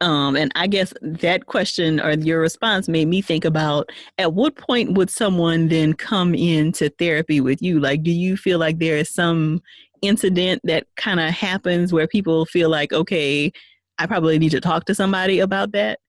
um, 0.00 0.36
and 0.36 0.52
I 0.54 0.66
guess 0.66 0.92
that 1.00 1.46
question 1.46 2.00
or 2.00 2.12
your 2.12 2.40
response 2.40 2.88
made 2.88 3.08
me 3.08 3.22
think 3.22 3.44
about 3.44 3.90
at 4.18 4.34
what 4.34 4.56
point 4.56 4.94
would 4.94 5.10
someone 5.10 5.68
then 5.68 5.94
come 5.94 6.34
into 6.34 6.88
therapy 6.98 7.40
with 7.40 7.62
you? 7.62 7.80
Like, 7.80 8.02
do 8.02 8.10
you 8.10 8.36
feel 8.36 8.58
like 8.58 8.78
there 8.78 8.96
is 8.96 9.08
some 9.08 9.62
incident 10.02 10.60
that 10.64 10.86
kind 10.96 11.20
of 11.20 11.30
happens 11.30 11.92
where 11.92 12.08
people 12.08 12.44
feel 12.46 12.68
like, 12.68 12.92
okay, 12.92 13.52
I 13.98 14.06
probably 14.06 14.38
need 14.38 14.50
to 14.50 14.60
talk 14.60 14.84
to 14.86 14.94
somebody 14.94 15.38
about 15.38 15.72
that? 15.72 16.00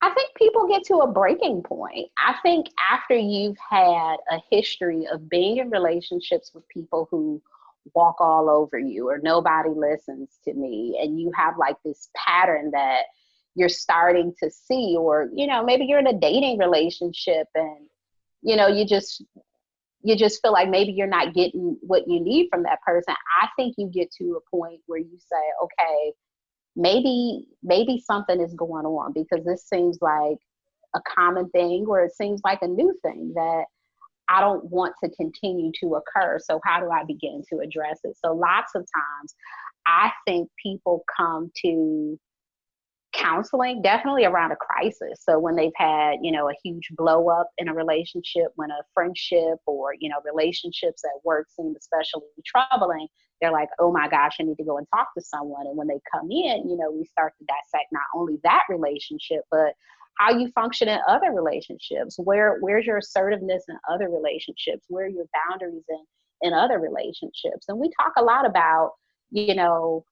I 0.00 0.10
think 0.10 0.34
people 0.36 0.68
get 0.68 0.84
to 0.84 0.98
a 0.98 1.10
breaking 1.10 1.62
point. 1.62 2.08
I 2.18 2.36
think 2.42 2.68
after 2.90 3.16
you've 3.16 3.56
had 3.58 4.16
a 4.30 4.38
history 4.50 5.06
of 5.10 5.28
being 5.28 5.58
in 5.58 5.70
relationships 5.70 6.52
with 6.54 6.68
people 6.68 7.08
who 7.10 7.42
walk 7.94 8.20
all 8.20 8.48
over 8.48 8.78
you 8.78 9.08
or 9.08 9.18
nobody 9.18 9.70
listens 9.70 10.38
to 10.44 10.54
me, 10.54 10.98
and 11.02 11.20
you 11.20 11.32
have 11.34 11.58
like 11.58 11.76
this 11.84 12.10
pattern 12.14 12.70
that 12.72 13.02
you're 13.54 13.68
starting 13.68 14.32
to 14.40 14.50
see, 14.50 14.94
or 14.96 15.28
you 15.34 15.46
know, 15.46 15.64
maybe 15.64 15.84
you're 15.84 15.98
in 15.98 16.06
a 16.06 16.18
dating 16.18 16.58
relationship 16.58 17.48
and 17.54 17.86
you 18.42 18.56
know, 18.56 18.68
you 18.68 18.86
just 18.86 19.24
you 20.02 20.16
just 20.16 20.40
feel 20.40 20.52
like 20.52 20.70
maybe 20.70 20.92
you're 20.92 21.08
not 21.08 21.34
getting 21.34 21.76
what 21.80 22.06
you 22.06 22.20
need 22.20 22.48
from 22.50 22.62
that 22.62 22.80
person. 22.82 23.14
I 23.42 23.48
think 23.56 23.74
you 23.78 23.88
get 23.88 24.12
to 24.12 24.38
a 24.38 24.56
point 24.56 24.80
where 24.86 25.00
you 25.00 25.18
say, 25.18 25.36
okay, 25.64 26.12
maybe 26.78 27.44
maybe 27.62 28.02
something 28.06 28.40
is 28.40 28.54
going 28.54 28.86
on 28.86 29.12
because 29.12 29.44
this 29.44 29.68
seems 29.68 29.98
like 30.00 30.38
a 30.94 31.00
common 31.14 31.50
thing 31.50 31.84
or 31.86 32.04
it 32.04 32.14
seems 32.14 32.40
like 32.44 32.62
a 32.62 32.68
new 32.68 32.94
thing 33.02 33.32
that 33.34 33.64
I 34.30 34.40
don't 34.40 34.64
want 34.64 34.94
to 35.02 35.10
continue 35.10 35.72
to 35.80 35.96
occur. 35.96 36.38
So 36.38 36.60
how 36.64 36.80
do 36.80 36.90
I 36.90 37.02
begin 37.04 37.42
to 37.50 37.58
address 37.58 37.98
it? 38.04 38.16
So 38.24 38.32
lots 38.32 38.74
of 38.74 38.82
times 38.82 39.34
I 39.86 40.12
think 40.26 40.48
people 40.62 41.04
come 41.16 41.50
to 41.64 42.18
counseling 43.14 43.82
definitely 43.82 44.26
around 44.26 44.52
a 44.52 44.56
crisis 44.56 45.24
so 45.26 45.38
when 45.38 45.56
they've 45.56 45.72
had 45.76 46.16
you 46.20 46.30
know 46.30 46.48
a 46.48 46.52
huge 46.62 46.88
blow 46.90 47.28
up 47.30 47.48
in 47.56 47.66
a 47.68 47.74
relationship 47.74 48.48
when 48.56 48.70
a 48.70 48.82
friendship 48.92 49.58
or 49.66 49.94
you 49.98 50.10
know 50.10 50.18
relationships 50.30 51.02
at 51.04 51.24
work 51.24 51.46
seem 51.56 51.74
especially 51.80 52.22
troubling 52.44 53.08
they're 53.40 53.52
like 53.52 53.68
oh 53.78 53.92
my 53.92 54.08
gosh 54.08 54.36
i 54.40 54.42
need 54.42 54.56
to 54.56 54.64
go 54.64 54.78
and 54.78 54.86
talk 54.94 55.08
to 55.16 55.22
someone 55.22 55.66
and 55.66 55.76
when 55.76 55.88
they 55.88 56.00
come 56.12 56.30
in 56.30 56.68
you 56.68 56.76
know 56.76 56.90
we 56.90 57.04
start 57.04 57.32
to 57.38 57.44
dissect 57.46 57.86
not 57.92 58.02
only 58.14 58.38
that 58.42 58.62
relationship 58.68 59.40
but 59.50 59.72
how 60.18 60.30
you 60.30 60.50
function 60.52 60.88
in 60.88 60.98
other 61.06 61.32
relationships 61.32 62.16
where 62.18 62.58
where's 62.60 62.86
your 62.86 62.98
assertiveness 62.98 63.64
in 63.68 63.76
other 63.90 64.08
relationships 64.08 64.84
where 64.88 65.06
are 65.06 65.08
your 65.08 65.26
boundaries 65.48 65.84
in 65.88 66.04
in 66.42 66.52
other 66.52 66.78
relationships 66.78 67.66
and 67.68 67.78
we 67.78 67.90
talk 68.00 68.12
a 68.16 68.22
lot 68.22 68.46
about 68.46 68.92
you 69.30 69.54
know 69.54 70.04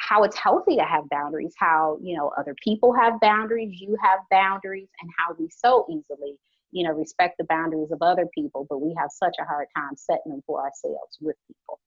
how 0.00 0.22
it's 0.22 0.36
healthy 0.36 0.76
to 0.76 0.84
have 0.84 1.08
boundaries, 1.10 1.52
how, 1.58 1.98
you 2.02 2.16
know, 2.16 2.32
other 2.38 2.54
people 2.64 2.92
have 2.94 3.20
boundaries, 3.20 3.80
you 3.80 3.96
have 4.02 4.20
boundaries, 4.30 4.88
and 5.00 5.10
how 5.18 5.34
we 5.38 5.48
so 5.50 5.86
easily, 5.90 6.36
you 6.72 6.84
know, 6.84 6.92
respect 6.92 7.36
the 7.38 7.44
boundaries 7.44 7.90
of 7.92 8.00
other 8.00 8.26
people, 8.34 8.66
but 8.68 8.80
we 8.80 8.94
have 8.98 9.10
such 9.10 9.34
a 9.40 9.44
hard 9.44 9.66
time 9.76 9.92
setting 9.96 10.32
them 10.32 10.42
for 10.46 10.60
ourselves 10.60 11.18
with 11.20 11.36
people. 11.46 11.79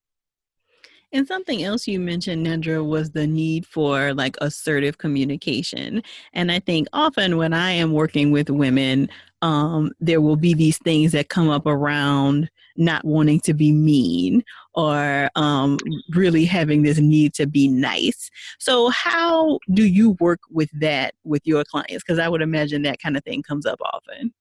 And 1.13 1.27
something 1.27 1.62
else 1.63 1.88
you 1.88 2.00
mentioned, 2.00 2.48
Nedra, 2.48 2.84
was 2.84 3.12
the 3.12 3.27
need 3.27 3.67
for 3.67 4.15
like 4.15 4.36
assertive 4.41 4.98
communication. 4.98 6.01
And 6.34 6.51
I 6.51 6.60
think 6.60 6.88
often 6.91 7.38
when 7.38 7.53
I 7.53 7.70
am 7.72 7.91
working 7.91 8.32
with 8.32 8.50
women, 8.50 9.10
um, 9.43 9.91
there 10.00 10.22
will 10.22 10.38
be 10.38 10.55
these 10.55 10.79
things 10.79 11.12
that 11.12 11.29
come 11.29 11.50
up 11.50 11.67
around 11.67 12.50
not 12.77 13.05
wanting 13.05 13.39
to 13.41 13.53
be 13.53 13.72
mean 13.72 14.43
or 14.74 15.29
um, 15.36 15.77
really 16.15 16.46
having 16.46 16.82
this 16.82 16.98
need 16.98 17.36
to 17.36 17.46
be 17.46 17.67
nice. 17.67 18.32
So, 18.58 18.89
how 18.89 19.60
do 19.72 19.86
you 19.86 20.12
work 20.20 20.39
with 20.50 20.72
that 20.79 21.13
with 21.24 21.46
your 21.46 21.63
clients? 21.63 22.03
Because 22.03 22.17
I 22.17 22.27
would 22.27 22.41
imagine 22.41 22.82
that 22.84 23.00
kind 23.00 23.15
of 23.15 23.24
thing 23.24 23.43
comes 23.43 23.67
up 23.67 23.79
often. 23.82 24.34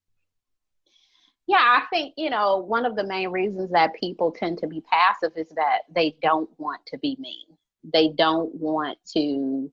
Yeah, 1.53 1.59
I 1.59 1.83
think, 1.91 2.15
you 2.17 2.31
know, 2.31 2.57
one 2.57 2.87
of 2.87 2.97
the 2.97 3.05
main 3.05 3.29
reasons 3.29 3.71
that 3.73 3.93
people 4.01 4.33
tend 4.33 4.57
to 4.61 4.67
be 4.67 4.83
passive 4.91 5.33
is 5.37 5.49
that 5.55 5.81
they 5.95 6.17
don't 6.23 6.49
want 6.57 6.81
to 6.87 6.97
be 6.97 7.15
mean. 7.21 7.45
They 7.93 8.09
don't 8.09 8.55
want 8.55 8.97
to 9.15 9.71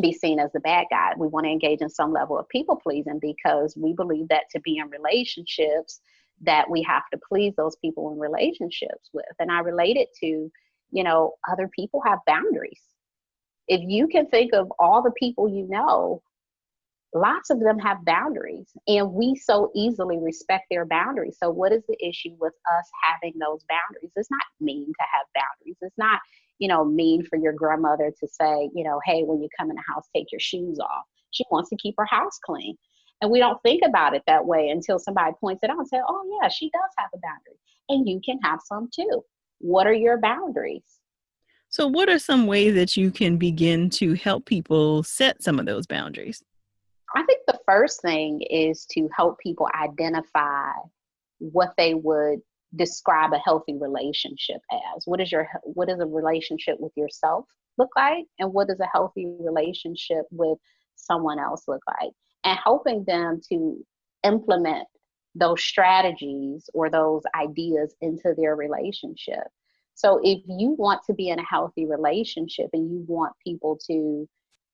be 0.00 0.12
seen 0.12 0.40
as 0.40 0.50
the 0.50 0.58
bad 0.58 0.86
guy. 0.90 1.12
We 1.16 1.28
want 1.28 1.46
to 1.46 1.52
engage 1.52 1.82
in 1.82 1.88
some 1.88 2.12
level 2.12 2.36
of 2.36 2.48
people 2.48 2.74
pleasing 2.74 3.20
because 3.20 3.76
we 3.76 3.92
believe 3.92 4.26
that 4.30 4.50
to 4.50 4.60
be 4.60 4.78
in 4.78 4.90
relationships 4.90 6.00
that 6.40 6.68
we 6.68 6.82
have 6.82 7.04
to 7.12 7.20
please 7.28 7.54
those 7.56 7.76
people 7.76 8.10
in 8.10 8.18
relationships 8.18 9.08
with. 9.12 9.24
And 9.38 9.52
I 9.52 9.60
relate 9.60 9.96
it 9.96 10.08
to, 10.18 10.50
you 10.90 11.04
know, 11.04 11.34
other 11.48 11.68
people 11.68 12.02
have 12.04 12.18
boundaries. 12.26 12.82
If 13.68 13.82
you 13.88 14.08
can 14.08 14.26
think 14.26 14.52
of 14.52 14.72
all 14.80 15.00
the 15.00 15.12
people 15.12 15.48
you 15.48 15.68
know, 15.68 16.22
lots 17.14 17.50
of 17.50 17.60
them 17.60 17.78
have 17.78 18.04
boundaries 18.04 18.66
and 18.86 19.12
we 19.12 19.34
so 19.34 19.70
easily 19.74 20.18
respect 20.18 20.64
their 20.70 20.86
boundaries. 20.86 21.36
So 21.42 21.50
what 21.50 21.72
is 21.72 21.82
the 21.88 21.96
issue 22.02 22.34
with 22.40 22.54
us 22.78 22.86
having 23.02 23.38
those 23.38 23.64
boundaries? 23.68 24.12
It's 24.16 24.30
not 24.30 24.40
mean 24.60 24.86
to 24.86 25.06
have 25.12 25.26
boundaries. 25.34 25.76
It's 25.82 25.98
not 25.98 26.20
you 26.62 26.68
know, 26.68 26.84
mean 26.84 27.24
for 27.24 27.36
your 27.36 27.52
grandmother 27.52 28.12
to 28.20 28.28
say, 28.28 28.70
you 28.72 28.84
know, 28.84 29.00
hey, 29.04 29.24
when 29.24 29.42
you 29.42 29.48
come 29.58 29.68
in 29.68 29.74
the 29.74 29.82
house, 29.92 30.08
take 30.14 30.30
your 30.30 30.38
shoes 30.38 30.78
off. 30.78 31.04
She 31.32 31.44
wants 31.50 31.70
to 31.70 31.76
keep 31.76 31.96
her 31.98 32.06
house 32.06 32.38
clean. 32.44 32.76
And 33.20 33.32
we 33.32 33.40
don't 33.40 33.60
think 33.62 33.82
about 33.84 34.14
it 34.14 34.22
that 34.28 34.46
way 34.46 34.68
until 34.68 35.00
somebody 35.00 35.32
points 35.40 35.64
it 35.64 35.70
out 35.70 35.78
and 35.78 35.88
say, 35.88 35.98
oh, 36.08 36.38
yeah, 36.40 36.48
she 36.48 36.70
does 36.70 36.90
have 36.98 37.10
a 37.12 37.18
boundary. 37.18 37.58
And 37.88 38.08
you 38.08 38.20
can 38.24 38.38
have 38.44 38.60
some 38.64 38.88
too. 38.94 39.24
What 39.58 39.88
are 39.88 39.92
your 39.92 40.20
boundaries? 40.20 40.84
So, 41.68 41.88
what 41.88 42.08
are 42.08 42.20
some 42.20 42.46
ways 42.46 42.74
that 42.74 42.96
you 42.96 43.10
can 43.10 43.38
begin 43.38 43.90
to 43.90 44.14
help 44.14 44.44
people 44.44 45.02
set 45.02 45.42
some 45.42 45.58
of 45.58 45.66
those 45.66 45.88
boundaries? 45.88 46.44
I 47.14 47.22
think 47.24 47.40
the 47.46 47.58
first 47.66 48.00
thing 48.02 48.40
is 48.42 48.86
to 48.92 49.08
help 49.16 49.38
people 49.38 49.68
identify 49.74 50.72
what 51.38 51.74
they 51.76 51.94
would 51.94 52.40
describe 52.76 53.32
a 53.32 53.38
healthy 53.38 53.76
relationship 53.78 54.60
as. 54.72 55.02
What 55.04 55.20
is 55.20 55.30
your 55.30 55.48
what 55.64 55.90
is 55.90 56.00
a 56.00 56.06
relationship 56.06 56.76
with 56.80 56.92
yourself 56.96 57.44
look 57.78 57.90
like? 57.96 58.24
And 58.38 58.52
what 58.52 58.68
does 58.68 58.80
a 58.80 58.86
healthy 58.86 59.26
relationship 59.38 60.24
with 60.30 60.58
someone 60.96 61.38
else 61.38 61.64
look 61.68 61.82
like? 62.00 62.12
And 62.44 62.58
helping 62.62 63.04
them 63.04 63.40
to 63.50 63.84
implement 64.24 64.86
those 65.34 65.62
strategies 65.62 66.68
or 66.74 66.90
those 66.90 67.22
ideas 67.34 67.94
into 68.00 68.34
their 68.36 68.54
relationship. 68.56 69.44
So 69.94 70.20
if 70.22 70.42
you 70.46 70.70
want 70.78 71.02
to 71.06 71.14
be 71.14 71.28
in 71.28 71.38
a 71.38 71.44
healthy 71.44 71.86
relationship 71.86 72.68
and 72.72 72.90
you 72.90 73.04
want 73.06 73.32
people 73.44 73.78
to 73.88 74.28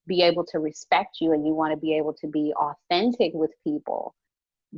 be 0.09 0.23
able 0.23 0.47
to 0.47 0.61
respect 0.61 1.19
you 1.23 1.33
and 1.35 1.47
you 1.47 1.55
want 1.55 1.73
to 1.75 1.79
be 1.79 1.97
able 1.99 2.15
to 2.15 2.29
be 2.29 2.55
authentic 2.57 3.33
with 3.35 3.53
people, 3.65 4.15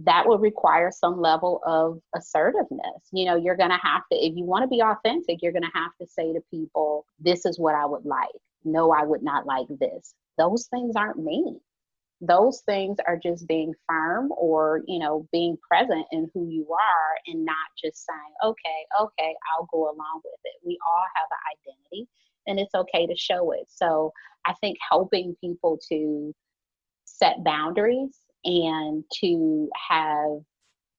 that 0.04 0.26
will 0.28 0.38
require 0.40 0.90
some 0.92 1.20
level 1.20 1.60
of 1.66 2.00
assertiveness. 2.16 3.02
You 3.12 3.26
know, 3.26 3.37
you're 3.37 3.56
going 3.58 3.70
to 3.70 3.80
have 3.82 4.02
to, 4.12 4.18
if 4.18 4.37
you 4.37 4.44
want 4.44 4.64
to 4.64 4.68
be 4.68 4.82
authentic, 4.82 5.42
you're 5.42 5.52
going 5.52 5.64
to 5.64 5.70
have 5.78 5.92
to 6.02 6.08
say 6.08 6.32
to 6.34 6.40
people, 6.52 7.06
this 7.20 7.46
is 7.46 7.58
what 7.60 7.76
I 7.76 7.87
would 7.87 8.06
like. 8.06 8.28
No, 8.64 8.92
I 8.92 9.04
would 9.04 9.22
not 9.25 9.46
like 9.46 9.68
this. 9.80 10.14
Those 10.38 10.68
things 10.68 10.96
aren't 10.96 11.18
me. 11.18 11.58
those 12.22 12.62
things 12.66 12.99
are 13.06 13.18
just 13.22 13.49
being 13.49 13.75
firm 13.88 14.30
or 14.37 14.82
you 14.88 14.99
know 14.99 15.28
being 15.32 15.56
present 15.70 16.06
in 16.12 16.30
who 16.34 16.49
you 16.49 16.66
are 16.72 17.12
and 17.28 17.46
not 17.46 17.56
just 17.82 18.06
saying 18.06 18.34
okay 18.44 18.87
okay 19.00 19.34
i'll 19.54 19.68
go 19.72 19.84
along 19.84 20.22
with 20.25 20.40
it 20.44 20.54
we 20.66 20.78
all 20.87 21.04
have 21.16 21.28
an 21.30 21.42
identity 21.54 22.08
and 22.50 22.61
it's 22.61 22.75
okay 22.75 23.07
to 23.07 23.16
show 23.16 23.52
it. 23.52 23.66
So 23.69 24.12
i 24.47 24.54
think 24.61 24.78
helping 24.90 25.37
people 25.40 25.78
to 25.88 26.35
set 27.04 27.42
boundaries 27.45 28.19
and 28.45 29.04
to 29.21 29.69
have 29.88 30.40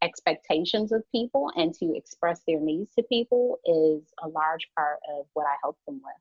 expectations 0.03 0.91
of 0.91 1.03
people 1.11 1.51
and 1.55 1.73
to 1.75 1.93
express 1.95 2.41
their 2.47 2.59
needs 2.59 2.93
to 2.95 3.03
people 3.03 3.59
is 3.65 4.03
a 4.23 4.27
large 4.27 4.67
part 4.75 4.97
of 5.15 5.25
what 5.33 5.45
i 5.45 5.55
help 5.63 5.77
them 5.85 5.95
with. 5.95 6.13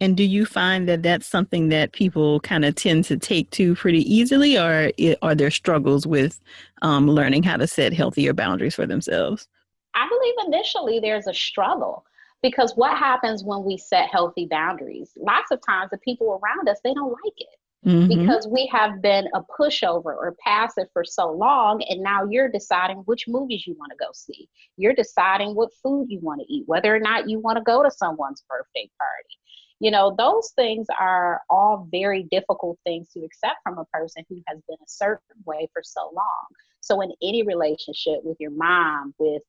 And 0.00 0.16
do 0.16 0.24
you 0.24 0.46
find 0.46 0.88
that 0.88 1.04
that's 1.04 1.28
something 1.28 1.68
that 1.68 1.92
people 1.92 2.40
kind 2.40 2.64
of 2.64 2.74
tend 2.74 3.04
to 3.04 3.16
take 3.16 3.48
to 3.52 3.76
pretty 3.76 4.00
easily, 4.12 4.58
or 4.58 4.90
are 5.22 5.34
there 5.36 5.50
struggles 5.50 6.08
with 6.08 6.40
um, 6.82 7.06
learning 7.06 7.44
how 7.44 7.56
to 7.56 7.68
set 7.68 7.92
healthier 7.92 8.32
boundaries 8.32 8.74
for 8.74 8.84
themselves? 8.84 9.46
I 9.94 10.08
believe 10.08 10.34
initially 10.48 10.98
there's 10.98 11.28
a 11.28 11.34
struggle 11.34 12.04
because 12.42 12.72
what 12.76 12.96
happens 12.96 13.44
when 13.44 13.64
we 13.64 13.76
set 13.76 14.08
healthy 14.08 14.46
boundaries? 14.50 15.12
Lots 15.16 15.50
of 15.50 15.60
times 15.66 15.90
the 15.90 15.98
people 15.98 16.40
around 16.42 16.68
us, 16.68 16.80
they 16.82 16.94
don't 16.94 17.12
like 17.24 17.34
it. 17.36 17.48
Mm-hmm. 17.84 18.20
Because 18.20 18.46
we 18.46 18.70
have 18.72 19.02
been 19.02 19.28
a 19.34 19.42
pushover 19.58 20.04
or 20.04 20.36
passive 20.44 20.86
for 20.92 21.04
so 21.04 21.32
long, 21.32 21.82
and 21.88 22.00
now 22.00 22.24
you're 22.30 22.48
deciding 22.48 22.98
which 22.98 23.24
movies 23.26 23.66
you 23.66 23.74
want 23.76 23.90
to 23.90 23.96
go 23.98 24.10
see. 24.12 24.48
You're 24.76 24.94
deciding 24.94 25.56
what 25.56 25.70
food 25.82 26.06
you 26.08 26.20
want 26.20 26.42
to 26.42 26.52
eat, 26.52 26.62
whether 26.66 26.94
or 26.94 27.00
not 27.00 27.28
you 27.28 27.40
want 27.40 27.58
to 27.58 27.64
go 27.64 27.82
to 27.82 27.90
someone's 27.90 28.44
birthday 28.48 28.88
party 28.96 29.36
you 29.82 29.90
know 29.90 30.14
those 30.16 30.52
things 30.54 30.86
are 30.98 31.40
all 31.50 31.88
very 31.90 32.22
difficult 32.30 32.78
things 32.84 33.08
to 33.10 33.20
accept 33.24 33.56
from 33.64 33.78
a 33.78 33.84
person 33.86 34.24
who 34.28 34.40
has 34.46 34.58
been 34.68 34.78
a 34.80 34.86
certain 34.86 35.36
way 35.44 35.68
for 35.72 35.82
so 35.84 36.02
long 36.14 36.46
so 36.80 37.00
in 37.00 37.12
any 37.20 37.42
relationship 37.42 38.20
with 38.22 38.36
your 38.38 38.52
mom 38.52 39.12
with 39.18 39.42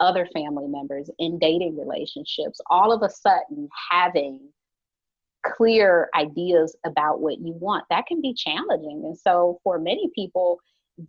other 0.00 0.26
family 0.34 0.66
members 0.66 1.10
in 1.18 1.38
dating 1.38 1.78
relationships 1.78 2.60
all 2.70 2.92
of 2.92 3.02
a 3.02 3.08
sudden 3.08 3.68
having 3.90 4.40
clear 5.44 6.08
ideas 6.16 6.76
about 6.84 7.20
what 7.20 7.38
you 7.38 7.52
want 7.54 7.84
that 7.90 8.06
can 8.06 8.20
be 8.20 8.34
challenging 8.34 9.02
and 9.04 9.16
so 9.16 9.58
for 9.64 9.78
many 9.78 10.10
people 10.14 10.58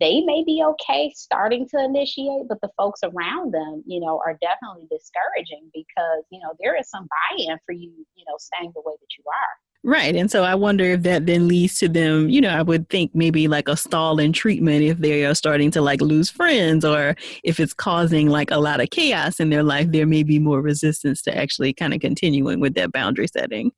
they 0.00 0.20
may 0.22 0.42
be 0.44 0.62
okay 0.64 1.12
starting 1.14 1.68
to 1.68 1.84
initiate, 1.84 2.48
but 2.48 2.60
the 2.62 2.70
folks 2.76 3.00
around 3.02 3.52
them, 3.52 3.82
you 3.86 4.00
know, 4.00 4.20
are 4.24 4.38
definitely 4.40 4.86
discouraging 4.90 5.70
because, 5.74 6.24
you 6.30 6.40
know, 6.40 6.54
there 6.60 6.78
is 6.78 6.88
some 6.88 7.06
buy 7.08 7.42
in 7.42 7.58
for 7.66 7.72
you, 7.72 7.90
you 8.14 8.24
know, 8.26 8.36
staying 8.38 8.72
the 8.74 8.82
way 8.84 8.94
that 8.98 9.18
you 9.18 9.24
are. 9.26 9.71
Right. 9.84 10.14
And 10.14 10.30
so 10.30 10.44
I 10.44 10.54
wonder 10.54 10.84
if 10.84 11.02
that 11.02 11.26
then 11.26 11.48
leads 11.48 11.78
to 11.78 11.88
them, 11.88 12.28
you 12.28 12.40
know, 12.40 12.50
I 12.50 12.62
would 12.62 12.88
think 12.88 13.16
maybe 13.16 13.48
like 13.48 13.66
a 13.66 13.76
stall 13.76 14.20
in 14.20 14.32
treatment 14.32 14.84
if 14.84 14.98
they 14.98 15.24
are 15.24 15.34
starting 15.34 15.72
to 15.72 15.82
like 15.82 16.00
lose 16.00 16.30
friends 16.30 16.84
or 16.84 17.16
if 17.42 17.58
it's 17.58 17.74
causing 17.74 18.28
like 18.28 18.52
a 18.52 18.58
lot 18.58 18.80
of 18.80 18.90
chaos 18.90 19.40
in 19.40 19.50
their 19.50 19.64
life, 19.64 19.88
there 19.90 20.06
may 20.06 20.22
be 20.22 20.38
more 20.38 20.60
resistance 20.60 21.20
to 21.22 21.36
actually 21.36 21.72
kind 21.72 21.92
of 21.92 22.00
continuing 22.00 22.60
with 22.60 22.74
that 22.74 22.92
boundary 22.92 23.26
setting. 23.26 23.72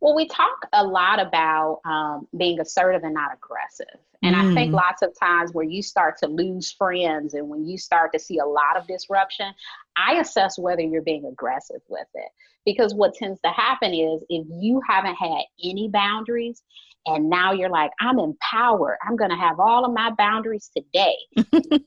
Well, 0.00 0.16
we 0.16 0.26
talk 0.26 0.66
a 0.72 0.84
lot 0.84 1.20
about 1.20 1.80
um, 1.84 2.26
being 2.36 2.58
assertive 2.58 3.04
and 3.04 3.14
not 3.14 3.30
aggressive. 3.32 4.00
And 4.24 4.34
mm. 4.34 4.40
I 4.40 4.54
think 4.54 4.72
mm. 4.72 4.74
lots 4.74 5.02
of 5.02 5.16
times 5.18 5.52
where 5.52 5.64
you 5.64 5.82
start 5.82 6.18
to 6.18 6.26
lose 6.26 6.72
friends 6.72 7.34
and 7.34 7.48
when 7.48 7.64
you 7.64 7.78
start 7.78 8.12
to 8.12 8.18
see 8.18 8.38
a 8.38 8.44
lot 8.44 8.76
of 8.76 8.86
disruption, 8.88 9.54
I 9.96 10.14
assess 10.14 10.58
whether 10.58 10.82
you're 10.82 11.02
being 11.02 11.26
aggressive 11.26 11.80
with 11.88 12.08
it. 12.14 12.28
Because 12.66 12.94
what 12.94 13.14
tends 13.14 13.40
to 13.42 13.50
happen 13.50 13.94
is 13.94 14.22
if 14.28 14.46
you 14.50 14.82
haven't 14.86 15.14
had 15.14 15.42
any 15.64 15.88
boundaries 15.88 16.62
and 17.06 17.30
now 17.30 17.52
you're 17.52 17.70
like, 17.70 17.92
I'm 18.00 18.18
empowered, 18.18 18.98
I'm 19.06 19.16
going 19.16 19.30
to 19.30 19.36
have 19.36 19.60
all 19.60 19.84
of 19.84 19.92
my 19.94 20.10
boundaries 20.18 20.70
today. 20.76 21.16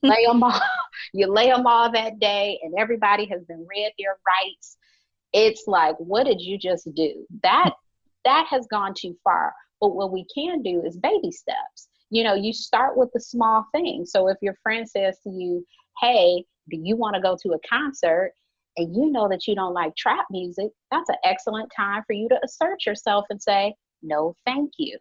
lay 0.01 0.25
them 0.25 0.41
all, 0.41 0.61
you 1.13 1.27
lay 1.27 1.49
them 1.49 1.67
all 1.67 1.91
that 1.91 2.19
day, 2.19 2.59
and 2.63 2.73
everybody 2.79 3.25
has 3.25 3.43
been 3.43 3.67
read 3.69 3.91
their 3.99 4.17
rights. 4.25 4.77
It's 5.33 5.65
like, 5.67 5.95
what 5.97 6.25
did 6.25 6.41
you 6.41 6.57
just 6.57 6.87
do? 6.95 7.25
That 7.43 7.71
that 8.25 8.47
has 8.49 8.65
gone 8.67 8.93
too 8.97 9.15
far. 9.23 9.53
But 9.81 9.95
what 9.95 10.11
we 10.11 10.25
can 10.33 10.61
do 10.61 10.83
is 10.85 10.97
baby 10.97 11.31
steps. 11.31 11.89
You 12.09 12.23
know, 12.23 12.33
you 12.33 12.53
start 12.53 12.97
with 12.97 13.09
the 13.13 13.19
small 13.19 13.65
thing. 13.71 14.05
So 14.05 14.27
if 14.27 14.37
your 14.41 14.55
friend 14.63 14.89
says 14.89 15.17
to 15.23 15.29
you, 15.29 15.65
Hey, 16.01 16.43
do 16.69 16.77
you 16.81 16.95
want 16.95 17.15
to 17.15 17.21
go 17.21 17.37
to 17.41 17.53
a 17.53 17.67
concert? 17.67 18.33
And 18.77 18.95
you 18.95 19.11
know 19.11 19.27
that 19.29 19.47
you 19.47 19.55
don't 19.55 19.73
like 19.73 19.95
trap 19.95 20.25
music, 20.29 20.69
that's 20.91 21.09
an 21.09 21.15
excellent 21.23 21.71
time 21.75 22.03
for 22.07 22.13
you 22.13 22.29
to 22.29 22.39
assert 22.43 22.85
yourself 22.85 23.25
and 23.29 23.41
say, 23.41 23.73
No, 24.01 24.35
thank 24.45 24.71
you. 24.77 24.97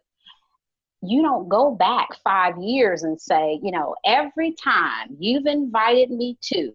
You 1.01 1.21
don't 1.21 1.47
go 1.47 1.71
back 1.71 2.09
five 2.25 2.57
years 2.57 3.03
and 3.03 3.19
say, 3.19 3.57
you 3.63 3.71
know, 3.71 3.95
every 4.05 4.53
time 4.61 5.15
you've 5.17 5.45
invited 5.45 6.11
me 6.11 6.37
to, 6.41 6.73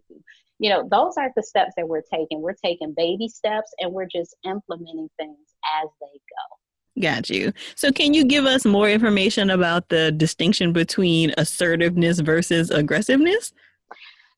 you 0.59 0.71
know, 0.71 0.89
those 0.91 1.15
aren't 1.19 1.35
the 1.35 1.43
steps 1.43 1.73
that 1.77 1.87
we're 1.87 2.01
taking. 2.01 2.41
We're 2.41 2.55
taking 2.55 2.95
baby 2.97 3.29
steps 3.29 3.71
and 3.81 3.93
we're 3.93 4.09
just 4.11 4.35
implementing 4.47 5.11
things 5.19 5.37
as 5.83 5.91
they 6.01 6.07
go. 6.07 6.57
Got 7.03 7.29
you. 7.29 7.53
So, 7.75 7.91
can 7.91 8.15
you 8.15 8.25
give 8.25 8.47
us 8.47 8.65
more 8.65 8.89
information 8.89 9.51
about 9.51 9.89
the 9.89 10.13
distinction 10.13 10.73
between 10.73 11.35
assertiveness 11.37 12.21
versus 12.21 12.71
aggressiveness? 12.71 13.53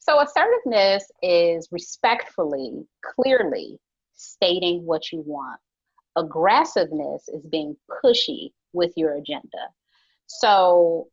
So, 0.08 0.20
assertiveness 0.20 1.10
is 1.20 1.66
respectfully, 1.72 2.86
clearly 3.02 3.80
stating 4.14 4.86
what 4.86 5.10
you 5.10 5.24
want. 5.26 5.58
Aggressiveness 6.14 7.28
is 7.28 7.44
being 7.50 7.76
pushy 7.90 8.52
with 8.72 8.92
your 8.96 9.14
agenda. 9.14 9.68
So, 10.26 11.08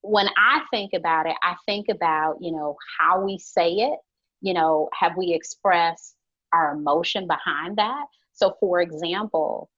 when 0.00 0.28
I 0.38 0.62
think 0.70 0.94
about 0.94 1.26
it, 1.26 1.36
I 1.42 1.54
think 1.66 1.90
about, 1.90 2.36
you 2.40 2.52
know, 2.52 2.76
how 2.98 3.22
we 3.22 3.36
say 3.36 3.72
it. 3.72 3.98
You 4.40 4.54
know, 4.54 4.88
have 4.98 5.18
we 5.18 5.34
expressed 5.34 6.16
our 6.54 6.72
emotion 6.72 7.26
behind 7.26 7.76
that? 7.76 8.06
So, 8.32 8.56
for 8.58 8.80
example, 8.80 9.68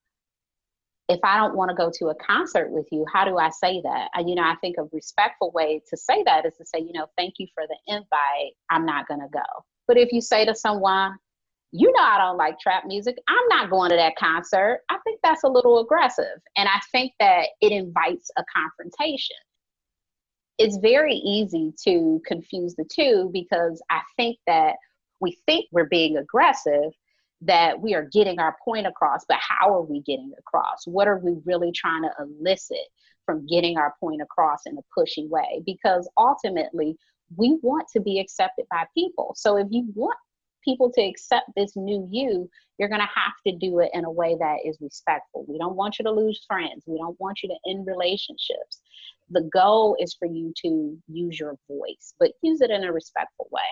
if 1.09 1.21
I 1.25 1.37
don't 1.37 1.57
want 1.57 1.71
to 1.71 1.75
go 1.75 1.91
to 1.99 2.09
a 2.09 2.15
concert 2.15 2.71
with 2.71 2.87
you, 2.93 3.05
how 3.13 3.25
do 3.25 3.37
I 3.37 3.51
say 3.51 3.81
that? 3.83 4.09
And, 4.15 4.29
you 4.29 4.35
know, 4.35 4.43
I 4.43 4.55
think 4.61 4.77
a 4.79 4.85
respectful 4.93 5.51
way 5.51 5.83
to 5.91 5.97
say 5.97 6.23
that 6.25 6.47
is 6.47 6.55
to 6.59 6.65
say, 6.65 6.81
you 6.81 6.93
know, 6.93 7.07
thank 7.17 7.35
you 7.39 7.47
for 7.55 7.65
the 7.67 7.95
invite. 7.95 8.53
I'm 8.71 8.87
not 8.87 9.09
going 9.09 9.21
to 9.21 9.29
go. 9.33 9.41
But 9.89 9.99
if 9.99 10.13
you 10.13 10.21
say 10.21 10.45
to 10.45 10.55
someone, 10.55 11.17
you 11.73 11.91
know, 11.93 12.03
I 12.03 12.19
don't 12.19 12.37
like 12.37 12.61
trap 12.61 12.85
music. 12.87 13.17
I'm 13.29 13.49
not 13.49 13.71
going 13.71 13.91
to 13.91 13.97
that 13.97 14.17
concert. 14.17 14.81
I 14.91 14.99
think 15.05 15.21
that's 15.23 15.43
a 15.43 15.49
little 15.49 15.81
aggressive. 15.81 16.41
And 16.57 16.69
I 16.69 16.79
think 16.93 17.13
that 17.19 17.49
it 17.61 17.73
invites 17.73 18.31
a 18.37 18.45
confrontation. 18.55 19.37
It's 20.59 20.77
very 20.77 21.15
easy 21.15 21.73
to 21.85 22.21
confuse 22.27 22.75
the 22.75 22.85
two 22.85 23.31
because 23.33 23.83
I 23.91 24.01
think 24.17 24.37
that 24.47 24.77
we 25.21 25.39
think 25.47 25.67
we're 25.73 25.89
being 25.89 26.19
aggressive, 26.19 26.93
that 27.45 27.81
we 27.81 27.95
are 27.95 28.09
getting 28.13 28.39
our 28.39 28.57
point 28.65 28.87
across, 28.87 29.25
but 29.29 29.39
how 29.41 29.75
are 29.75 29.83
we 29.83 30.01
getting 30.01 30.33
across? 30.39 30.87
What 30.87 31.09
are 31.09 31.19
we 31.19 31.37
really 31.45 31.73
trying 31.73 32.03
to 32.03 32.11
elicit 32.21 32.87
from 33.27 33.47
getting 33.47 33.77
our 33.77 33.95
point 34.01 34.23
across 34.23 34.61
in 34.67 34.79
a 34.79 35.01
pushy 35.01 35.29
way? 35.29 35.63
Because 35.67 36.09
ultimately, 36.17 36.97
we 37.37 37.59
want 37.63 37.89
to 37.95 38.01
be 38.01 38.21
accepted 38.21 38.67
by 38.71 38.85
people. 38.95 39.35
So 39.37 39.57
if 39.57 39.67
you 39.71 39.91
want 39.95 40.19
people 40.65 40.91
to 40.93 41.03
accept 41.03 41.47
this 41.57 41.73
new 41.75 42.07
you, 42.11 42.49
you're 42.79 42.89
going 42.89 43.01
to 43.01 43.07
have 43.07 43.33
to 43.47 43.57
do 43.57 43.81
it 43.81 43.91
in 43.95 44.05
a 44.05 44.11
way 44.11 44.37
that 44.39 44.59
is 44.65 44.79
respectful. 44.81 45.45
We 45.49 45.59
don't 45.59 45.77
want 45.77 45.99
you 45.99 46.05
to 46.05 46.11
lose 46.11 46.45
friends. 46.47 46.85
We 46.87 46.99
don't 46.99 47.19
want 47.21 47.43
you 47.43 47.49
to 47.49 47.71
end 47.71 47.87
relationships. 47.87 48.81
The 49.31 49.49
goal 49.53 49.97
is 49.99 50.15
for 50.15 50.27
you 50.27 50.53
to 50.63 50.97
use 51.09 51.41
your 51.41 51.57
voice, 51.69 52.15
but 52.21 52.33
use 52.43 52.61
it 52.61 52.71
in 52.71 52.85
a 52.85 52.93
respectful 52.93 53.49
way. 53.51 53.63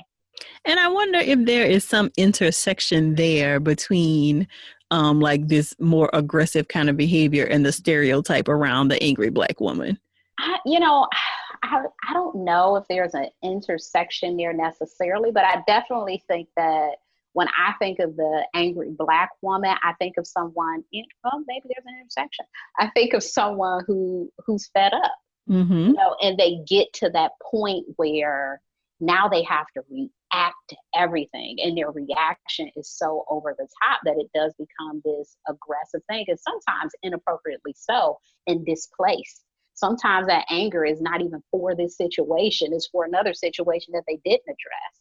And 0.65 0.79
I 0.79 0.89
wonder 0.89 1.19
if 1.19 1.45
there 1.45 1.67
is 1.67 1.85
some 1.85 2.11
intersection 2.17 3.15
there 3.15 3.61
between 3.61 4.47
um, 4.91 5.21
like 5.21 5.49
this 5.49 5.75
more 5.79 6.11
aggressive 6.13 6.69
kind 6.69 6.91
of 6.91 6.97
behavior 6.97 7.45
and 7.45 7.65
the 7.65 7.73
stereotype 7.73 8.49
around 8.49 8.89
the 8.89 9.03
angry 9.03 9.31
black 9.31 9.61
woman. 9.61 9.99
I, 10.39 10.59
you 10.67 10.81
know, 10.81 11.07
I, 11.63 11.83
I 12.09 12.15
don't 12.15 12.45
know 12.45 12.77
if 12.77 12.85
there's 12.89 13.15
an 13.15 13.29
intersection 13.43 14.37
there 14.37 14.55
necessarily, 14.55 15.31
but 15.31 15.45
I 15.45 15.63
definitely 15.67 16.23
think 16.27 16.49
that 16.57 16.93
when 17.33 17.49
I 17.49 17.75
think 17.79 17.99
of 18.01 18.17
the 18.17 18.47
angry 18.55 18.91
black 18.91 19.31
woman, 19.43 19.77
I 19.85 19.93
think 20.01 20.17
of 20.17 20.27
someone, 20.27 20.83
know, 20.93 21.03
well, 21.23 21.45
maybe 21.47 21.69
there's 21.69 21.85
an 21.87 22.01
intersection. 22.01 22.45
I 22.79 22.89
think 22.95 23.15
of 23.15 23.23
someone 23.23 23.85
who 23.87 24.33
who's 24.45 24.69
fed 24.75 24.93
up, 24.95 25.15
mm-hmm. 25.49 25.73
you 25.73 25.93
know, 25.93 26.17
and 26.23 26.39
they 26.39 26.61
get 26.67 26.93
to 26.95 27.11
that 27.11 27.33
point 27.43 27.85
where 27.97 28.61
now 29.01 29.29
they 29.29 29.43
have 29.45 29.67
to 29.77 29.83
react 29.91 30.13
to 30.33 30.77
everything, 30.95 31.57
and 31.63 31.77
their 31.77 31.91
reaction 31.91 32.71
is 32.77 32.89
so 32.89 33.25
over 33.29 33.55
the 33.59 33.69
top 33.83 34.01
that 34.05 34.17
it 34.19 34.31
does 34.35 34.55
become 34.59 35.03
this 35.05 35.37
aggressive 35.49 36.03
thing, 36.09 36.25
and 36.29 36.39
sometimes 36.39 36.93
inappropriately 37.03 37.75
so, 37.77 38.19
and 38.47 38.65
displaced. 38.67 39.45
Sometimes 39.75 40.27
that 40.27 40.47
anger 40.51 40.85
is 40.85 41.01
not 41.01 41.23
even 41.23 41.43
for 41.51 41.75
this 41.75 41.97
situation; 41.97 42.73
it's 42.73 42.89
for 42.89 43.05
another 43.05 43.35
situation 43.35 43.93
that 43.95 44.05
they 44.07 44.21
didn't 44.25 44.49
address 44.49 45.01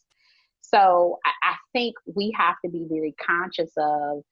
so 0.61 1.17
I, 1.25 1.51
I 1.51 1.55
think 1.73 1.95
we 2.15 2.33
have 2.37 2.55
to 2.63 2.71
be 2.71 2.85
very 2.89 3.15
conscious 3.25 3.71
of 3.77 4.23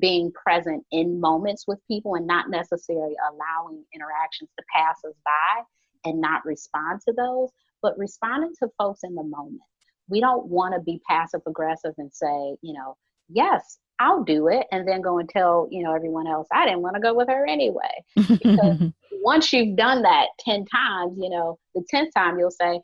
being 0.00 0.32
present 0.32 0.84
in 0.90 1.20
moments 1.20 1.64
with 1.68 1.78
people 1.86 2.14
and 2.14 2.26
not 2.26 2.50
necessarily 2.50 3.14
allowing 3.30 3.84
interactions 3.94 4.50
to 4.58 4.64
pass 4.74 4.96
us 5.06 5.14
by 5.24 5.62
and 6.10 6.20
not 6.20 6.44
respond 6.44 7.00
to 7.06 7.14
those, 7.16 7.50
but 7.82 7.98
responding 7.98 8.52
to 8.60 8.68
folks 8.78 9.00
in 9.04 9.14
the 9.14 9.22
moment. 9.22 9.60
We 10.08 10.20
don't 10.20 10.46
want 10.46 10.74
to 10.74 10.80
be 10.80 11.00
passive 11.08 11.42
aggressive 11.46 11.94
and 11.98 12.12
say, 12.12 12.56
you 12.62 12.72
know, 12.74 12.96
yes, 13.28 13.78
I'll 14.00 14.24
do 14.24 14.48
it, 14.48 14.66
and 14.72 14.86
then 14.86 15.00
go 15.02 15.18
and 15.18 15.28
tell, 15.28 15.68
you 15.70 15.82
know, 15.82 15.94
everyone 15.94 16.26
else, 16.26 16.48
I 16.52 16.66
didn't 16.66 16.82
want 16.82 16.96
to 16.96 17.00
go 17.00 17.14
with 17.14 17.28
her 17.28 17.46
anyway. 17.46 18.04
Because 18.16 18.92
once 19.22 19.52
you've 19.52 19.76
done 19.76 20.02
that 20.02 20.26
10 20.40 20.66
times, 20.66 21.16
you 21.16 21.30
know, 21.30 21.58
the 21.74 21.84
10th 21.92 22.08
time 22.16 22.38
you'll 22.38 22.50
say, 22.50 22.80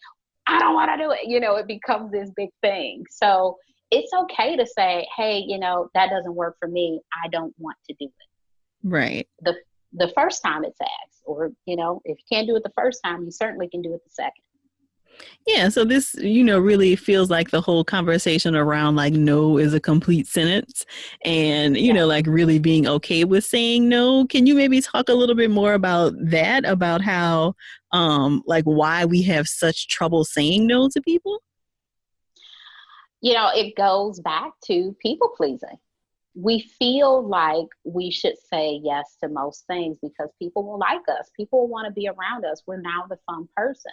I 0.47 0.59
don't 0.59 0.75
want 0.75 0.91
to 0.91 1.03
do 1.03 1.11
it. 1.11 1.29
You 1.29 1.41
know, 1.41 1.57
it 1.57 1.67
becomes 1.67 2.13
this 2.13 2.31
big 2.37 2.51
thing. 2.63 3.05
So 3.11 3.57
it's 3.91 4.13
okay 4.13 4.57
to 4.57 4.67
say, 4.67 5.07
hey, 5.17 5.45
you 5.47 5.59
know, 5.59 5.89
that 5.95 6.11
doesn't 6.11 6.35
work 6.35 6.57
for 6.59 6.69
me. 6.69 7.01
I 7.25 7.29
don't 7.29 7.55
want 7.59 7.77
to 7.89 7.95
do 7.99 8.07
it. 8.07 8.89
Right. 8.89 9.29
The 9.43 9.55
the 9.93 10.13
first 10.15 10.43
time 10.45 10.65
it's 10.65 10.79
asked, 10.81 11.23
or 11.25 11.51
you 11.67 11.77
know, 11.77 12.01
if 12.05 12.17
you 12.19 12.37
can't 12.37 12.47
do 12.47 12.57
it 12.57 12.63
the 12.63 12.73
first 12.77 13.01
time, 13.05 13.25
you 13.25 13.31
certainly 13.31 13.69
can 13.69 13.83
do 13.83 13.93
it 13.93 14.01
the 14.05 14.11
second. 14.11 14.45
Yeah, 15.47 15.69
so 15.69 15.85
this, 15.85 16.15
you 16.15 16.45
know, 16.45 16.59
really 16.59 16.95
feels 16.97 17.31
like 17.31 17.51
the 17.51 17.61
whole 17.61 17.83
conversation 17.83 18.55
around 18.55 18.97
like 18.97 19.15
no 19.15 19.59
is 19.59 19.75
a 19.75 19.81
complete 19.81 20.27
sentence 20.27 20.85
and, 21.25 21.77
you 21.77 21.89
yeah. 21.89 21.93
know, 21.95 22.07
like 22.07 22.27
really 22.27 22.59
being 22.59 22.87
okay 22.87 23.25
with 23.25 23.45
saying 23.45 23.89
no. 23.89 24.27
Can 24.27 24.47
you 24.47 24.55
maybe 24.55 24.81
talk 24.81 25.09
a 25.09 25.15
little 25.15 25.35
bit 25.35 25.51
more 25.51 25.75
about 25.75 26.13
that, 26.21 26.65
about 26.65 27.01
how, 27.01 27.55
um, 27.93 28.43
like 28.47 28.65
why 28.65 29.05
we 29.05 29.23
have 29.23 29.49
such 29.49 29.89
trouble 29.89 30.25
saying 30.25 30.67
no 30.67 30.89
to 30.89 31.01
people? 31.01 31.43
You 33.21 33.35
know, 33.35 33.51
it 33.55 33.75
goes 33.77 34.21
back 34.21 34.53
to 34.67 34.95
people 35.01 35.33
pleasing. 35.37 35.79
We 36.35 36.61
feel 36.79 37.27
like 37.27 37.67
we 37.85 38.11
should 38.11 38.37
say 38.53 38.81
yes 38.85 39.17
to 39.23 39.29
most 39.29 39.67
things 39.67 39.99
because 40.01 40.31
people 40.39 40.65
will 40.65 40.79
like 40.79 41.03
us. 41.09 41.31
People 41.37 41.63
will 41.63 41.69
want 41.69 41.87
to 41.87 41.93
be 41.93 42.09
around 42.09 42.45
us. 42.45 42.63
We're 42.67 42.81
now 42.81 43.07
the 43.09 43.19
fun 43.27 43.49
person 43.57 43.93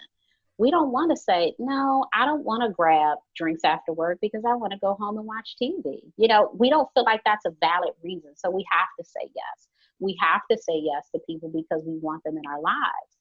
we 0.58 0.72
don't 0.72 0.92
want 0.92 1.12
to 1.12 1.18
say, 1.18 1.54
no, 1.60 2.06
I 2.14 2.26
don't 2.26 2.44
want 2.44 2.64
to 2.64 2.74
grab 2.74 3.20
drinks 3.36 3.62
after 3.64 3.94
work 3.94 4.18
because 4.22 4.44
I 4.46 4.56
want 4.56 4.74
to 4.74 4.80
go 4.80 4.96
home 5.00 5.18
and 5.18 5.28
watch 5.28 5.56
TV. 5.62 6.00
You 6.18 6.28
know, 6.28 6.52
we 6.58 6.70
don't 6.70 6.90
feel 6.96 7.04
like 7.04 7.22
that's 7.26 7.46
a 7.46 7.54
valid 7.62 7.94
reason. 8.04 8.32
So 8.36 8.50
we 8.50 8.66
have 8.72 8.88
to 9.00 9.06
say 9.06 9.30
yes. 9.36 9.68
We 10.00 10.18
have 10.20 10.42
to 10.50 10.58
say 10.58 10.82
yes 10.82 11.10
to 11.14 11.22
people 11.28 11.52
because 11.54 11.84
we 11.86 12.00
want 12.00 12.24
them 12.24 12.38
in 12.38 12.44
our 12.50 12.60
lives. 12.60 13.18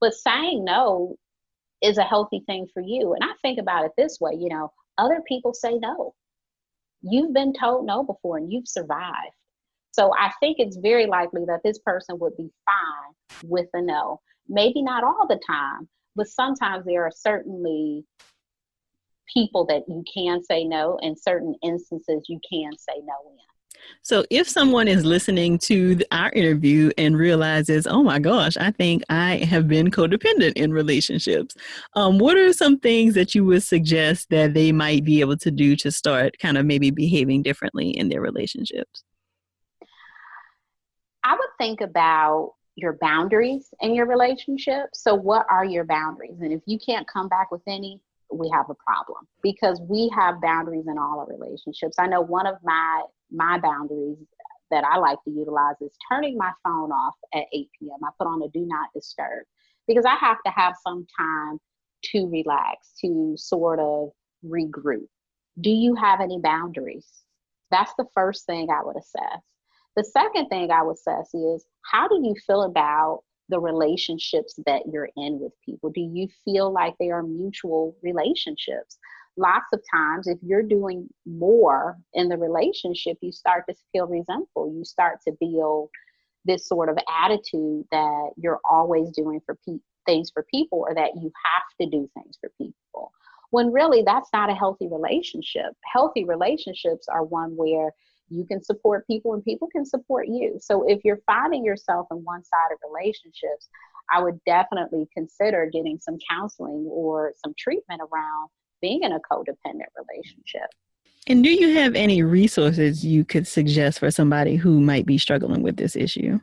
But 0.00 0.14
saying 0.14 0.64
no 0.64 1.16
is 1.82 1.98
a 1.98 2.04
healthy 2.04 2.42
thing 2.46 2.66
for 2.74 2.82
you. 2.82 3.14
And 3.14 3.22
I 3.22 3.34
think 3.42 3.60
about 3.60 3.84
it 3.84 3.92
this 3.96 4.18
way 4.20 4.32
you 4.36 4.48
know, 4.48 4.72
other 4.98 5.22
people 5.26 5.54
say 5.54 5.78
no. 5.78 6.14
You've 7.02 7.32
been 7.32 7.52
told 7.52 7.86
no 7.86 8.02
before 8.02 8.38
and 8.38 8.52
you've 8.52 8.68
survived. 8.68 9.34
So 9.92 10.12
I 10.18 10.32
think 10.40 10.56
it's 10.58 10.76
very 10.76 11.06
likely 11.06 11.44
that 11.46 11.60
this 11.62 11.78
person 11.80 12.18
would 12.18 12.36
be 12.36 12.50
fine 12.64 13.50
with 13.50 13.66
a 13.74 13.82
no. 13.82 14.20
Maybe 14.48 14.82
not 14.82 15.04
all 15.04 15.26
the 15.28 15.40
time, 15.46 15.88
but 16.16 16.28
sometimes 16.28 16.84
there 16.84 17.04
are 17.04 17.12
certainly 17.14 18.04
people 19.32 19.64
that 19.66 19.82
you 19.88 20.04
can 20.12 20.42
say 20.42 20.64
no 20.64 20.98
and 21.02 21.18
certain 21.18 21.54
instances 21.62 22.22
you 22.28 22.38
can 22.50 22.70
say 22.76 23.00
no 23.04 23.14
in 23.30 23.36
so 24.02 24.24
if 24.30 24.48
someone 24.48 24.88
is 24.88 25.04
listening 25.04 25.58
to 25.58 25.98
our 26.10 26.30
interview 26.32 26.90
and 26.98 27.16
realizes, 27.16 27.86
oh 27.86 28.02
my 28.02 28.18
gosh, 28.18 28.56
I 28.56 28.70
think 28.70 29.02
I 29.08 29.36
have 29.36 29.68
been 29.68 29.90
codependent 29.90 30.52
in 30.54 30.72
relationships, 30.72 31.54
um, 31.94 32.18
what 32.18 32.36
are 32.36 32.52
some 32.52 32.78
things 32.78 33.14
that 33.14 33.34
you 33.34 33.44
would 33.44 33.62
suggest 33.62 34.30
that 34.30 34.54
they 34.54 34.72
might 34.72 35.04
be 35.04 35.20
able 35.20 35.36
to 35.38 35.50
do 35.50 35.76
to 35.76 35.90
start 35.90 36.38
kind 36.40 36.58
of 36.58 36.66
maybe 36.66 36.90
behaving 36.90 37.42
differently 37.42 37.90
in 37.90 38.08
their 38.08 38.20
relationships? 38.20 39.04
I 41.24 41.34
would 41.34 41.50
think 41.58 41.80
about 41.80 42.54
your 42.76 42.96
boundaries 43.00 43.68
in 43.80 43.94
your 43.94 44.06
relationship. 44.06 44.86
So, 44.92 45.14
what 45.14 45.46
are 45.50 45.64
your 45.64 45.84
boundaries? 45.84 46.40
And 46.40 46.52
if 46.52 46.62
you 46.66 46.78
can't 46.78 47.06
come 47.06 47.28
back 47.28 47.50
with 47.50 47.62
any, 47.66 48.00
we 48.32 48.50
have 48.52 48.70
a 48.70 48.74
problem 48.74 49.26
because 49.42 49.80
we 49.88 50.10
have 50.14 50.40
boundaries 50.40 50.86
in 50.88 50.98
all 50.98 51.20
our 51.20 51.26
relationships. 51.26 51.96
I 51.98 52.06
know 52.06 52.20
one 52.20 52.46
of 52.46 52.56
my 52.62 53.02
my 53.30 53.58
boundaries 53.58 54.18
that 54.70 54.84
I 54.84 54.96
like 54.96 55.18
to 55.24 55.30
utilize 55.30 55.76
is 55.80 55.92
turning 56.10 56.36
my 56.36 56.50
phone 56.64 56.90
off 56.90 57.14
at 57.34 57.44
8 57.52 57.68
p.m. 57.78 57.98
I 58.02 58.08
put 58.18 58.26
on 58.26 58.42
a 58.42 58.48
do 58.48 58.66
not 58.66 58.88
disturb 58.94 59.44
because 59.86 60.06
I 60.06 60.16
have 60.16 60.38
to 60.46 60.52
have 60.52 60.74
some 60.82 61.06
time 61.18 61.58
to 62.04 62.26
relax, 62.30 62.92
to 63.02 63.34
sort 63.36 63.78
of 63.78 64.10
regroup. 64.44 65.06
Do 65.60 65.70
you 65.70 65.94
have 65.94 66.20
any 66.20 66.38
boundaries? 66.40 67.06
That's 67.70 67.92
the 67.98 68.06
first 68.14 68.46
thing 68.46 68.68
I 68.70 68.82
would 68.82 68.96
assess. 68.96 69.42
The 69.96 70.04
second 70.04 70.48
thing 70.48 70.70
I 70.70 70.82
would 70.82 70.98
say 70.98 71.12
is 71.34 71.66
how 71.90 72.08
do 72.08 72.20
you 72.22 72.34
feel 72.46 72.62
about 72.62 73.22
the 73.48 73.60
relationships 73.60 74.58
that 74.66 74.82
you're 74.90 75.10
in 75.16 75.38
with 75.38 75.52
people? 75.64 75.90
Do 75.90 76.00
you 76.00 76.28
feel 76.44 76.72
like 76.72 76.94
they 76.98 77.10
are 77.10 77.22
mutual 77.22 77.96
relationships? 78.02 78.98
Lots 79.36 79.66
of 79.72 79.80
times, 79.94 80.26
if 80.26 80.38
you're 80.42 80.62
doing 80.62 81.08
more 81.26 81.98
in 82.14 82.28
the 82.28 82.36
relationship, 82.36 83.18
you 83.20 83.32
start 83.32 83.64
to 83.68 83.74
feel 83.92 84.06
resentful. 84.06 84.72
You 84.74 84.84
start 84.84 85.20
to 85.26 85.36
build 85.40 85.90
this 86.44 86.66
sort 86.66 86.88
of 86.88 86.98
attitude 87.22 87.84
that 87.92 88.30
you're 88.36 88.60
always 88.68 89.10
doing 89.10 89.40
for 89.44 89.58
pe- 89.66 89.78
things 90.06 90.30
for 90.30 90.44
people 90.50 90.84
or 90.86 90.94
that 90.94 91.14
you 91.16 91.30
have 91.44 91.62
to 91.80 91.86
do 91.86 92.08
things 92.14 92.36
for 92.40 92.50
people. 92.58 93.12
When 93.50 93.70
really, 93.72 94.02
that's 94.02 94.30
not 94.32 94.50
a 94.50 94.54
healthy 94.54 94.88
relationship. 94.88 95.76
Healthy 95.92 96.24
relationships 96.24 97.06
are 97.08 97.22
one 97.22 97.54
where 97.56 97.92
you 98.32 98.44
can 98.44 98.62
support 98.62 99.06
people 99.06 99.34
and 99.34 99.44
people 99.44 99.68
can 99.68 99.84
support 99.84 100.28
you. 100.28 100.58
So 100.60 100.88
if 100.88 101.00
you're 101.04 101.20
finding 101.26 101.64
yourself 101.64 102.06
in 102.10 102.18
one 102.18 102.42
sided 102.44 102.78
relationships, 102.88 103.68
I 104.12 104.22
would 104.22 104.40
definitely 104.44 105.08
consider 105.14 105.68
getting 105.72 105.98
some 106.00 106.18
counseling 106.30 106.86
or 106.90 107.32
some 107.44 107.54
treatment 107.58 108.00
around 108.00 108.48
being 108.80 109.02
in 109.02 109.12
a 109.12 109.20
codependent 109.30 109.88
relationship. 109.96 110.68
And 111.28 111.44
do 111.44 111.50
you 111.50 111.74
have 111.76 111.94
any 111.94 112.22
resources 112.22 113.04
you 113.04 113.24
could 113.24 113.46
suggest 113.46 114.00
for 114.00 114.10
somebody 114.10 114.56
who 114.56 114.80
might 114.80 115.06
be 115.06 115.18
struggling 115.18 115.62
with 115.62 115.76
this 115.76 115.94
issue? 115.94 116.40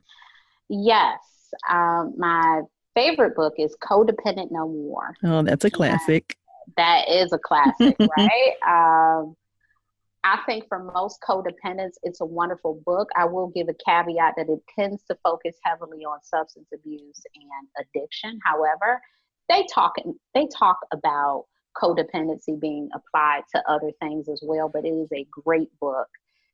Yes. 0.69 1.19
Um, 1.69 2.13
my 2.17 2.61
favorite 2.95 3.35
book 3.35 3.53
is 3.57 3.75
Codependent 3.81 4.51
No 4.51 4.67
More. 4.69 5.15
Oh, 5.23 5.43
that's 5.43 5.65
a 5.65 5.69
classic. 5.69 6.37
And 6.65 6.73
that 6.77 7.09
is 7.09 7.33
a 7.33 7.39
classic, 7.39 7.97
right? 8.17 8.53
Um, 8.67 9.35
I 10.23 10.39
think 10.45 10.67
for 10.67 10.79
most 10.79 11.19
codependents, 11.27 11.93
it's 12.03 12.21
a 12.21 12.25
wonderful 12.25 12.81
book. 12.85 13.09
I 13.15 13.25
will 13.25 13.47
give 13.47 13.69
a 13.69 13.75
caveat 13.85 14.33
that 14.35 14.49
it 14.49 14.59
tends 14.77 15.03
to 15.03 15.17
focus 15.23 15.55
heavily 15.63 16.03
on 16.03 16.21
substance 16.23 16.67
abuse 16.73 17.21
and 17.35 17.87
addiction. 17.87 18.39
However, 18.43 19.01
they 19.47 19.65
talk 19.73 19.95
they 20.33 20.47
talk 20.47 20.77
about 20.91 21.45
codependency 21.81 22.59
being 22.59 22.89
applied 22.93 23.43
to 23.55 23.63
other 23.69 23.91
things 24.01 24.27
as 24.27 24.41
well. 24.43 24.69
But 24.71 24.85
it 24.85 24.89
is 24.89 25.11
a 25.13 25.25
great 25.31 25.69
book, 25.79 26.07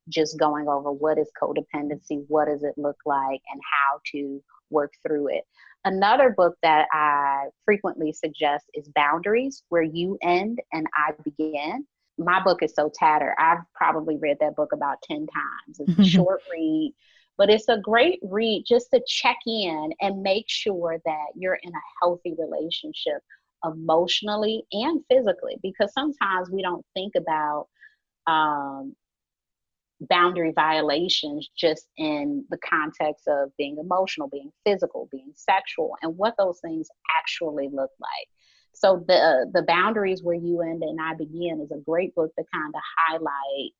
just 0.09 0.37
going 0.37 0.67
over 0.67 0.91
what 0.91 1.17
is 1.17 1.31
codependency, 1.41 2.23
what 2.27 2.45
does 2.45 2.63
it 2.63 2.75
look 2.77 2.97
like, 3.05 3.41
and 3.51 3.61
how 3.71 3.99
to 4.11 4.43
work 4.69 4.93
through 5.05 5.29
it. 5.29 5.43
Another 5.85 6.29
book 6.29 6.55
that 6.61 6.87
I 6.93 7.45
frequently 7.63 8.11
suggest 8.11 8.65
is 8.75 8.89
Boundaries, 8.95 9.63
where 9.69 9.83
you 9.83 10.17
end 10.21 10.59
and 10.71 10.85
I 10.95 11.13
begin 11.23 11.85
my 12.17 12.41
book 12.41 12.63
is 12.63 12.73
so 12.73 12.91
tattered. 12.93 13.35
I've 13.37 13.59
probably 13.73 14.17
read 14.17 14.37
that 14.39 14.55
book 14.55 14.71
about 14.73 15.01
10 15.03 15.27
times. 15.27 15.79
It's 15.79 15.99
a 15.99 16.03
short 16.09 16.41
read, 16.51 16.93
but 17.37 17.49
it's 17.49 17.67
a 17.67 17.77
great 17.77 18.19
read 18.23 18.63
just 18.67 18.89
to 18.93 19.01
check 19.07 19.37
in 19.45 19.91
and 20.01 20.21
make 20.21 20.45
sure 20.47 20.99
that 21.05 21.25
you're 21.35 21.59
in 21.61 21.71
a 21.71 21.85
healthy 22.01 22.33
relationship 22.37 23.21
emotionally 23.63 24.63
and 24.71 25.01
physically 25.09 25.57
because 25.61 25.91
sometimes 25.93 26.49
we 26.49 26.61
don't 26.61 26.85
think 26.93 27.13
about 27.15 27.67
um, 28.27 28.95
boundary 30.01 30.51
violations 30.53 31.49
just 31.57 31.87
in 31.97 32.45
the 32.49 32.57
context 32.57 33.27
of 33.27 33.49
being 33.57 33.77
emotional, 33.79 34.27
being 34.27 34.51
physical, 34.65 35.07
being 35.11 35.31
sexual, 35.35 35.95
and 36.01 36.15
what 36.17 36.35
those 36.37 36.59
things 36.59 36.87
actually 37.17 37.69
look 37.71 37.91
like. 37.99 38.27
So 38.75 39.03
the 39.07 39.49
the 39.53 39.63
boundaries 39.63 40.21
where 40.23 40.35
you 40.35 40.61
end 40.61 40.83
and 40.83 40.99
I 41.01 41.13
begin 41.15 41.61
is 41.61 41.71
a 41.71 41.81
great 41.83 42.13
book 42.15 42.31
to 42.37 42.43
kind 42.53 42.73
of 42.75 42.81
highlight 42.97 43.71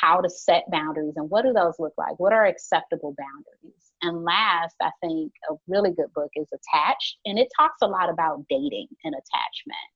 how 0.00 0.20
to 0.20 0.30
set 0.30 0.64
boundaries 0.70 1.14
and 1.16 1.28
what 1.30 1.42
do 1.42 1.52
those 1.52 1.74
look 1.78 1.94
like? 1.98 2.18
What 2.18 2.32
are 2.32 2.46
acceptable 2.46 3.14
boundaries? 3.18 3.92
And 4.02 4.24
last, 4.24 4.76
I 4.80 4.90
think 5.02 5.32
a 5.50 5.54
really 5.66 5.90
good 5.90 6.12
book 6.14 6.30
is 6.36 6.48
Attached, 6.52 7.18
and 7.24 7.38
it 7.38 7.48
talks 7.56 7.78
a 7.82 7.88
lot 7.88 8.08
about 8.08 8.44
dating 8.48 8.86
and 9.04 9.14
attachment 9.14 9.90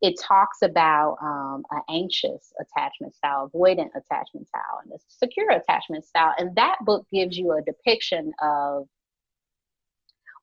it 0.00 0.14
talks 0.20 0.58
about 0.62 1.16
um, 1.20 1.64
an 1.70 1.82
anxious 1.90 2.52
attachment 2.60 3.14
style, 3.14 3.50
avoidant 3.52 3.90
attachment 3.96 4.46
style, 4.46 4.80
and 4.84 4.92
a 4.92 4.98
secure 5.08 5.50
attachment 5.50 6.04
style. 6.04 6.32
And 6.38 6.54
that 6.56 6.76
book 6.82 7.04
gives 7.12 7.36
you 7.36 7.52
a 7.52 7.62
depiction 7.62 8.32
of 8.40 8.86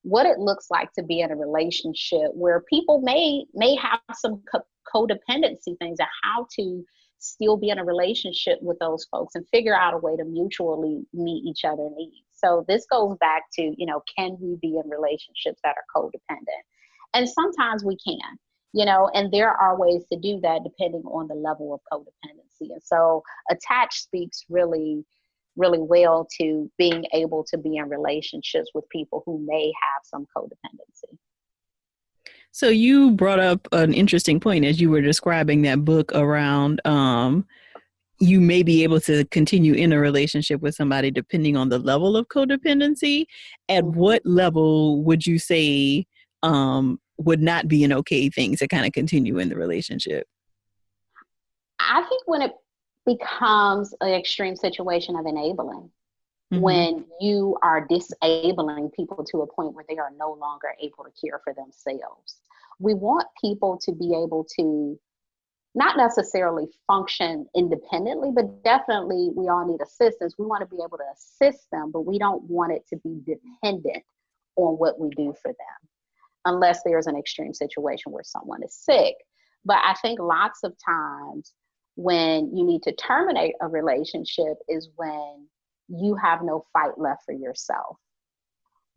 what 0.06 0.26
it 0.26 0.40
looks 0.40 0.68
like 0.70 0.92
to 0.94 1.04
be 1.04 1.22
in 1.22 1.32
a 1.32 1.36
relationship 1.36 2.32
where 2.34 2.62
people 2.70 3.02
may 3.02 3.46
may 3.54 3.76
have 3.76 4.00
some 4.14 4.42
co- 4.52 4.62
codependency 4.94 5.78
things 5.80 6.00
and 6.00 6.08
how 6.24 6.48
to 6.56 6.84
still 7.18 7.58
be 7.58 7.70
in 7.70 7.80
a 7.80 7.84
relationship 7.84 8.60
with 8.62 8.78
those 8.80 9.06
folks 9.12 9.34
and 9.36 9.48
figure 9.50 9.76
out 9.76 9.94
a 9.94 9.98
way 9.98 10.16
to 10.16 10.24
mutually 10.24 11.02
meet 11.14 11.44
each 11.46 11.66
other 11.66 11.90
needs. 11.96 12.28
So 12.34 12.66
this 12.68 12.86
goes 12.92 13.18
back 13.20 13.44
to, 13.54 13.74
you 13.78 13.86
know, 13.86 14.04
can 14.16 14.38
we 14.40 14.58
be 14.62 14.78
in 14.78 14.90
relationships 14.90 15.60
that 15.64 15.76
are 15.76 16.02
codependent? 16.02 16.64
And 17.14 17.28
sometimes 17.28 17.84
we 17.84 17.98
can 18.06 18.38
you 18.76 18.84
know, 18.84 19.10
and 19.14 19.32
there 19.32 19.52
are 19.52 19.80
ways 19.80 20.04
to 20.12 20.20
do 20.20 20.42
that 20.42 20.60
depending 20.66 21.04
on 21.04 21.30
the 21.30 21.34
level 21.34 21.74
of 21.74 21.80
codependency. 21.90 22.74
And 22.74 22.84
so 22.84 23.24
attached 23.50 24.04
speaks 24.04 24.44
really, 24.50 25.06
really 25.56 25.80
well 25.80 26.28
to 26.40 26.70
being 26.78 27.06
able 27.14 27.44
to 27.46 27.58
be 27.58 27.78
in 27.78 27.90
relationships 27.90 28.70
with 28.74 28.88
people 28.90 29.24
who 29.26 29.44
may 29.46 29.66
have 29.66 30.02
some 30.04 30.26
codependency. 30.36 31.18
So 32.52 32.70
you 32.70 33.12
brought 33.12 33.40
up 33.40 33.68
an 33.74 33.94
interesting 33.94 34.40
point 34.40 34.64
as 34.66 34.80
you 34.80 34.90
were 34.90 35.02
describing 35.02 35.64
that 35.64 35.84
book 35.84 36.14
around 36.14 36.80
um, 36.86 37.46
you 38.20 38.40
may 38.40 38.64
be 38.64 38.84
able 38.84 39.02
to 39.02 39.26
continue 39.26 39.74
in 39.74 39.92
a 39.92 40.00
relationship 40.00 40.62
with 40.62 40.76
somebody 40.76 41.12
depending 41.12 41.58
on 41.58 41.70
the 41.70 41.80
level 41.80 42.16
of 42.16 42.28
codependency. 42.30 43.26
At 43.68 43.84
mm-hmm. 43.84 44.00
what 44.00 44.26
level 44.26 45.04
would 45.04 45.28
you 45.28 45.38
say 45.38 46.06
um, 46.44 47.00
would 47.18 47.42
not 47.42 47.68
be 47.68 47.84
an 47.84 47.94
okay 47.94 48.30
thing 48.30 48.56
to 48.58 48.68
kind 48.68 48.86
of 48.86 48.94
continue 48.94 49.38
in 49.38 49.50
the 49.50 49.58
relationship? 49.58 50.28
I 51.80 52.04
think 52.08 52.24
when 52.26 52.42
it 52.42 52.52
becomes 53.06 53.94
an 54.02 54.14
extreme 54.14 54.56
situation 54.56 55.16
of 55.16 55.26
enabling, 55.26 55.90
mm-hmm. 56.54 56.62
when 56.62 57.06
you 57.20 57.58
are 57.62 57.88
disabling 57.88 58.90
people 58.96 59.24
to 59.32 59.42
a 59.42 59.48
point 59.48 59.74
where 59.74 59.86
they 59.88 59.98
are 59.98 60.12
no 60.18 60.34
longer 60.34 60.70
able 60.82 61.04
to 61.04 61.12
care 61.22 61.40
for 61.44 61.54
themselves. 61.54 62.42
We 62.80 62.94
want 62.94 63.28
people 63.40 63.80
to 63.84 63.92
be 63.94 64.14
able 64.14 64.46
to 64.58 65.00
not 65.76 65.98
necessarily 65.98 66.68
function 66.88 67.46
independently, 67.54 68.32
but 68.34 68.64
definitely 68.64 69.30
we 69.36 69.50
all 69.50 69.68
need 69.68 69.82
assistance. 69.82 70.36
We 70.40 70.46
want 70.46 70.62
to 70.62 70.74
be 70.76 70.82
able 70.82 70.98
to 70.98 71.04
assist 71.14 71.68
them, 71.72 71.92
but 71.92 72.06
we 72.06 72.18
don't 72.18 72.44
want 72.44 72.72
it 72.72 72.88
to 72.90 72.98
be 72.98 73.20
dependent 73.26 74.04
on 74.56 74.76
what 74.76 75.00
we 75.00 75.10
do 75.10 75.34
for 75.42 75.50
them 75.50 75.90
unless 76.46 76.82
there's 76.84 77.08
an 77.08 77.18
extreme 77.18 77.54
situation 77.54 78.14
where 78.14 78.24
someone 78.24 78.64
is 78.64 78.74
sick. 78.74 79.16
But 79.66 79.78
I 79.84 79.96
think 80.02 80.20
lots 80.20 80.60
of 80.64 80.74
times 80.84 81.54
when 81.96 82.56
you 82.56 82.66
need 82.66 82.84
to 82.84 82.94
terminate 82.94 83.56
a 83.62 83.68
relationship 83.68 84.58
is 84.68 84.90
when 84.96 85.48
you 85.88 86.16
have 86.16 86.42
no 86.44 86.66
fight 86.74 86.98
left 86.98 87.24
for 87.26 87.34
yourself. 87.34 87.98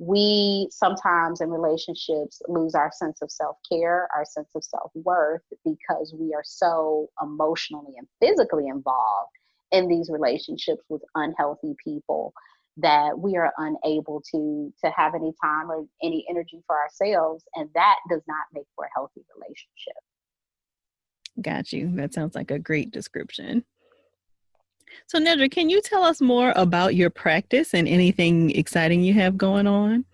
We 0.01 0.69
sometimes 0.71 1.41
in 1.41 1.51
relationships 1.51 2.41
lose 2.47 2.75
our 2.75 2.91
sense 2.93 3.21
of 3.21 3.31
self 3.31 3.57
care, 3.69 4.09
our 4.15 4.25
sense 4.25 4.51
of 4.55 4.63
self 4.63 4.93
worth, 4.95 5.43
because 5.65 6.15
we 6.17 6.35
are 6.35 6.45
so 6.45 7.09
emotionally 7.21 7.95
and 7.97 8.07
physically 8.21 8.69
involved 8.69 9.33
in 9.73 9.89
these 9.89 10.09
relationships 10.09 10.83
with 10.89 11.03
unhealthy 11.15 11.75
people 11.83 12.33
that 12.79 13.19
we 13.19 13.37
are 13.37 13.53
unable 13.59 14.23
to 14.31 14.73
to 14.85 14.91
have 14.97 15.15
any 15.15 15.33
time 15.43 15.71
or 15.71 15.85
any 16.03 16.25
energy 16.31 16.63
for 16.67 16.79
ourselves 16.79 17.45
and 17.57 17.69
that 17.75 17.97
does 18.09 18.23
not 18.29 18.47
make 18.55 18.67
for 18.77 18.85
a 18.85 18.89
healthy 18.95 19.21
relationship 19.35 19.97
got 21.43 21.73
you 21.73 21.91
that 21.95 22.13
sounds 22.13 22.35
like 22.35 22.51
a 22.51 22.59
great 22.59 22.91
description 22.91 23.65
so 25.07 25.19
nedra 25.19 25.51
can 25.51 25.69
you 25.69 25.81
tell 25.81 26.03
us 26.03 26.21
more 26.21 26.53
about 26.57 26.95
your 26.95 27.11
practice 27.11 27.75
and 27.75 27.87
anything 27.89 28.51
exciting 28.53 29.03
you 29.03 29.15
have 29.15 29.37
going 29.37 29.67
on 29.67 30.05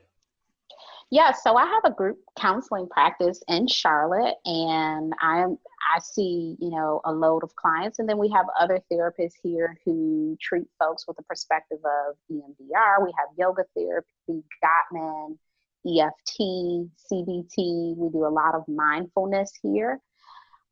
yeah, 1.15 1.31
so 1.31 1.55
I 1.57 1.65
have 1.67 1.85
a 1.85 1.95
group 1.95 2.19
counseling 2.37 2.89
practice 2.89 3.41
in 3.47 3.69
Charlotte, 3.69 4.35
and 4.45 5.13
I'm 5.21 5.59
I 5.95 6.01
see 6.01 6.57
you 6.59 6.71
know 6.71 7.03
a 7.05 7.13
load 7.13 7.45
of 7.45 7.55
clients, 7.55 8.01
and 8.01 8.09
then 8.09 8.19
we 8.19 8.31
have 8.31 8.47
other 8.59 8.81
therapists 8.91 9.35
here 9.41 9.79
who 9.85 10.37
treat 10.41 10.67
folks 10.77 11.07
with 11.07 11.17
the 11.17 11.23
perspective 11.23 11.79
of 11.85 12.17
EMDR. 12.33 13.05
We 13.05 13.13
have 13.17 13.29
yoga 13.39 13.63
therapy, 13.77 14.43
Gottman, 14.61 15.39
EFT, 15.87 16.91
CBT. 17.13 17.97
We 17.97 18.09
do 18.11 18.27
a 18.27 18.29
lot 18.29 18.57
of 18.57 18.65
mindfulness 18.67 19.53
here. 19.63 20.01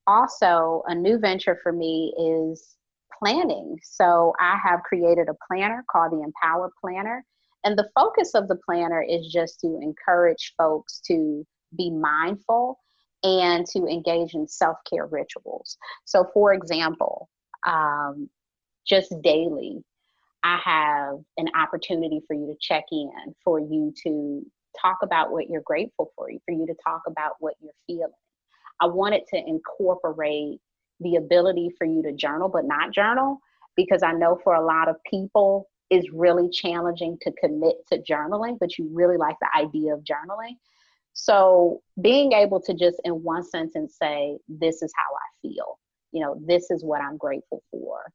Also, 0.06 0.82
a 0.86 0.94
new 0.94 1.18
venture 1.18 1.58
for 1.62 1.72
me 1.72 2.12
is 2.18 2.76
planning. 3.18 3.78
So 3.82 4.32
I 4.40 4.58
have 4.62 4.82
created 4.82 5.28
a 5.28 5.36
planner 5.46 5.84
called 5.90 6.12
the 6.12 6.22
Empower 6.22 6.70
Planner 6.80 7.24
and 7.64 7.78
the 7.78 7.88
focus 7.94 8.34
of 8.34 8.48
the 8.48 8.56
planner 8.56 9.02
is 9.02 9.28
just 9.28 9.60
to 9.60 9.78
encourage 9.80 10.54
folks 10.58 11.00
to 11.06 11.46
be 11.76 11.90
mindful 11.90 12.78
and 13.22 13.66
to 13.66 13.86
engage 13.86 14.34
in 14.34 14.48
self 14.48 14.76
care 14.88 15.06
rituals. 15.06 15.76
So, 16.04 16.28
for 16.34 16.52
example, 16.54 17.28
um, 17.66 18.28
just 18.86 19.14
daily, 19.22 19.84
I 20.42 20.58
have 20.64 21.18
an 21.36 21.48
opportunity 21.54 22.20
for 22.26 22.34
you 22.34 22.46
to 22.46 22.56
check 22.60 22.84
in, 22.90 23.12
for 23.44 23.60
you 23.60 23.94
to 24.02 24.44
talk 24.80 24.98
about 25.02 25.30
what 25.30 25.48
you're 25.48 25.62
grateful 25.62 26.10
for, 26.16 26.28
for 26.44 26.52
you 26.52 26.66
to 26.66 26.74
talk 26.84 27.02
about 27.06 27.34
what 27.38 27.54
you're 27.62 27.72
feeling. 27.86 28.10
I 28.80 28.86
wanted 28.86 29.22
to 29.28 29.36
incorporate 29.36 30.60
the 31.00 31.16
ability 31.16 31.70
for 31.78 31.84
you 31.86 32.02
to 32.02 32.12
journal, 32.12 32.48
but 32.48 32.64
not 32.64 32.92
journal, 32.92 33.38
because 33.76 34.02
I 34.02 34.12
know 34.12 34.38
for 34.42 34.54
a 34.54 34.64
lot 34.64 34.88
of 34.88 34.96
people, 35.08 35.68
is 35.92 36.10
really 36.10 36.48
challenging 36.48 37.18
to 37.20 37.30
commit 37.32 37.74
to 37.92 37.98
journaling, 37.98 38.58
but 38.58 38.78
you 38.78 38.88
really 38.90 39.18
like 39.18 39.36
the 39.40 39.60
idea 39.60 39.92
of 39.92 40.00
journaling. 40.00 40.56
So 41.12 41.82
being 42.00 42.32
able 42.32 42.62
to 42.62 42.72
just 42.72 42.98
in 43.04 43.22
one 43.22 43.44
sentence 43.44 43.96
say, 44.02 44.38
This 44.48 44.80
is 44.80 44.90
how 44.96 45.14
I 45.14 45.28
feel, 45.42 45.78
you 46.10 46.22
know, 46.22 46.40
this 46.46 46.70
is 46.70 46.82
what 46.82 47.02
I'm 47.02 47.18
grateful 47.18 47.62
for. 47.70 48.10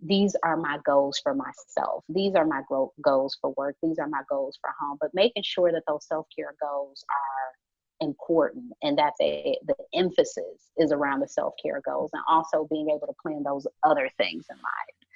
These 0.00 0.36
are 0.44 0.56
my 0.56 0.78
goals 0.86 1.18
for 1.20 1.34
myself. 1.34 2.04
These 2.08 2.36
are 2.36 2.46
my 2.46 2.60
goals 3.02 3.36
for 3.40 3.52
work. 3.56 3.74
These 3.82 3.98
are 3.98 4.08
my 4.08 4.22
goals 4.28 4.56
for 4.60 4.70
home. 4.78 4.98
But 5.00 5.10
making 5.12 5.42
sure 5.42 5.72
that 5.72 5.82
those 5.88 6.06
self 6.06 6.26
care 6.36 6.54
goals 6.60 7.04
are 7.10 7.58
important 8.00 8.72
and 8.82 8.98
that 8.98 9.12
they, 9.18 9.58
the 9.66 9.74
emphasis 9.94 10.70
is 10.76 10.92
around 10.92 11.20
the 11.20 11.28
self 11.28 11.54
care 11.62 11.80
goals 11.84 12.10
and 12.12 12.22
also 12.28 12.66
being 12.70 12.88
able 12.90 13.06
to 13.06 13.14
plan 13.22 13.42
those 13.42 13.66
other 13.84 14.10
things 14.18 14.44
in 14.50 14.56
life. 14.56 15.08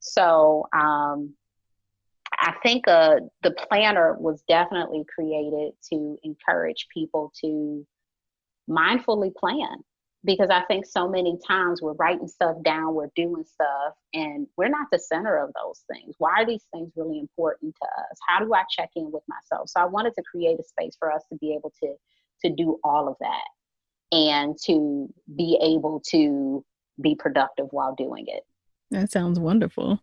So, 0.00 0.66
um, 0.72 1.34
I 2.38 2.54
think 2.62 2.88
uh, 2.88 3.16
the 3.42 3.52
planner 3.52 4.16
was 4.18 4.42
definitely 4.48 5.04
created 5.14 5.74
to 5.92 6.18
encourage 6.24 6.88
people 6.92 7.32
to 7.40 7.86
mindfully 8.68 9.34
plan 9.34 9.84
because 10.24 10.50
I 10.50 10.62
think 10.64 10.86
so 10.86 11.08
many 11.08 11.38
times 11.46 11.82
we're 11.82 11.94
writing 11.94 12.28
stuff 12.28 12.56
down, 12.62 12.94
we're 12.94 13.10
doing 13.16 13.44
stuff, 13.44 13.94
and 14.14 14.46
we're 14.56 14.68
not 14.68 14.86
the 14.92 14.98
center 14.98 15.36
of 15.36 15.50
those 15.54 15.84
things. 15.92 16.14
Why 16.18 16.42
are 16.42 16.46
these 16.46 16.64
things 16.72 16.92
really 16.96 17.18
important 17.18 17.74
to 17.82 17.88
us? 18.02 18.18
How 18.28 18.44
do 18.44 18.54
I 18.54 18.62
check 18.70 18.90
in 18.94 19.10
with 19.10 19.24
myself? 19.28 19.68
So 19.68 19.80
I 19.80 19.84
wanted 19.84 20.14
to 20.14 20.22
create 20.22 20.60
a 20.60 20.64
space 20.64 20.96
for 20.98 21.12
us 21.12 21.24
to 21.30 21.38
be 21.38 21.52
able 21.54 21.72
to 21.82 21.94
to 22.44 22.50
do 22.50 22.78
all 22.84 23.08
of 23.08 23.16
that 23.20 24.16
and 24.16 24.56
to 24.66 25.12
be 25.36 25.58
able 25.62 26.02
to 26.10 26.64
be 27.00 27.14
productive 27.14 27.66
while 27.70 27.94
doing 27.94 28.24
it. 28.28 28.42
That 28.90 29.10
sounds 29.10 29.38
wonderful. 29.40 30.00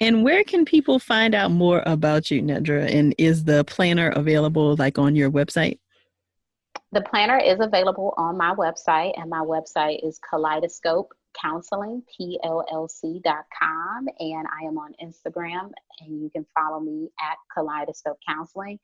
And 0.00 0.24
where 0.24 0.44
can 0.44 0.64
people 0.64 0.98
find 0.98 1.34
out 1.34 1.50
more 1.50 1.82
about 1.86 2.30
you, 2.30 2.42
Nedra? 2.42 2.92
And 2.92 3.14
is 3.16 3.44
the 3.44 3.64
planner 3.64 4.10
available 4.10 4.76
like 4.76 4.98
on 4.98 5.16
your 5.16 5.30
website? 5.30 5.78
The 6.92 7.00
planner 7.00 7.38
is 7.38 7.58
available 7.60 8.14
on 8.16 8.36
my 8.36 8.54
website, 8.54 9.18
and 9.18 9.30
my 9.30 9.40
website 9.40 10.06
is 10.06 10.20
Kaleidoscope 10.28 11.12
Counseling, 11.40 12.02
PLLC.com. 12.18 14.06
And 14.18 14.46
I 14.48 14.66
am 14.66 14.78
on 14.78 14.92
Instagram, 15.02 15.70
and 16.00 16.22
you 16.22 16.30
can 16.30 16.46
follow 16.54 16.80
me 16.80 17.08
at 17.20 17.36
Kaleidoscope 17.54 18.18
Counseling. 18.26 18.78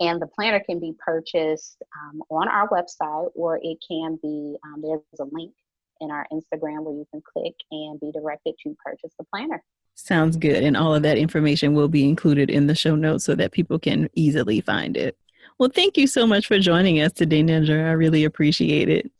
And 0.00 0.20
the 0.20 0.26
planner 0.26 0.60
can 0.60 0.80
be 0.80 0.94
purchased 0.98 1.82
um, 1.96 2.22
on 2.30 2.48
our 2.48 2.68
website, 2.68 3.30
or 3.34 3.60
it 3.62 3.78
can 3.86 4.18
be, 4.22 4.56
um, 4.64 4.82
there's 4.82 5.00
a 5.20 5.24
link 5.30 5.52
in 6.00 6.10
our 6.10 6.26
Instagram 6.32 6.82
where 6.82 6.94
you 6.94 7.06
can 7.10 7.22
click 7.32 7.54
and 7.70 8.00
be 8.00 8.10
directed 8.10 8.54
to 8.64 8.76
purchase 8.84 9.12
the 9.18 9.24
planner. 9.32 9.62
Sounds 9.94 10.36
good. 10.36 10.64
And 10.64 10.76
all 10.76 10.94
of 10.94 11.02
that 11.02 11.18
information 11.18 11.74
will 11.74 11.88
be 11.88 12.08
included 12.08 12.50
in 12.50 12.66
the 12.66 12.74
show 12.74 12.96
notes 12.96 13.24
so 13.24 13.34
that 13.36 13.52
people 13.52 13.78
can 13.78 14.08
easily 14.14 14.60
find 14.60 14.96
it. 14.96 15.16
Well, 15.58 15.70
thank 15.72 15.96
you 15.96 16.06
so 16.06 16.26
much 16.26 16.46
for 16.46 16.58
joining 16.58 17.00
us 17.00 17.12
today, 17.12 17.42
Nedra. 17.42 17.88
I 17.88 17.92
really 17.92 18.24
appreciate 18.24 18.88
it. 18.88 19.10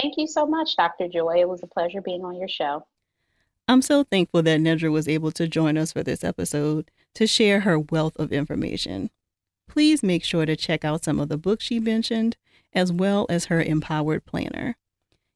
Thank 0.00 0.14
you 0.16 0.28
so 0.28 0.46
much, 0.46 0.76
Dr. 0.76 1.08
Joy. 1.08 1.40
It 1.40 1.48
was 1.48 1.62
a 1.62 1.66
pleasure 1.66 2.00
being 2.00 2.24
on 2.24 2.36
your 2.36 2.48
show. 2.48 2.86
I'm 3.66 3.82
so 3.82 4.04
thankful 4.04 4.42
that 4.42 4.60
Nedra 4.60 4.90
was 4.90 5.08
able 5.08 5.32
to 5.32 5.48
join 5.48 5.76
us 5.76 5.92
for 5.92 6.02
this 6.02 6.22
episode 6.22 6.90
to 7.14 7.26
share 7.26 7.60
her 7.60 7.78
wealth 7.78 8.16
of 8.16 8.32
information. 8.32 9.10
Please 9.68 10.02
make 10.02 10.24
sure 10.24 10.46
to 10.46 10.56
check 10.56 10.84
out 10.84 11.04
some 11.04 11.20
of 11.20 11.28
the 11.28 11.36
books 11.36 11.64
she 11.64 11.78
mentioned, 11.78 12.36
as 12.72 12.92
well 12.92 13.26
as 13.28 13.46
her 13.46 13.62
Empowered 13.62 14.24
Planner. 14.24 14.76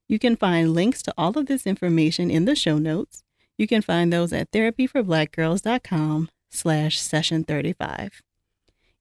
You 0.09 0.19
can 0.19 0.35
find 0.35 0.73
links 0.73 1.01
to 1.03 1.13
all 1.17 1.37
of 1.37 1.45
this 1.45 1.65
information 1.65 2.29
in 2.29 2.45
the 2.45 2.55
show 2.55 2.77
notes. 2.77 3.23
You 3.57 3.67
can 3.67 3.81
find 3.81 4.11
those 4.11 4.33
at 4.33 4.51
therapyforblackgirls.com 4.51 6.29
slash 6.51 6.99
session 6.99 7.43
35. 7.43 8.21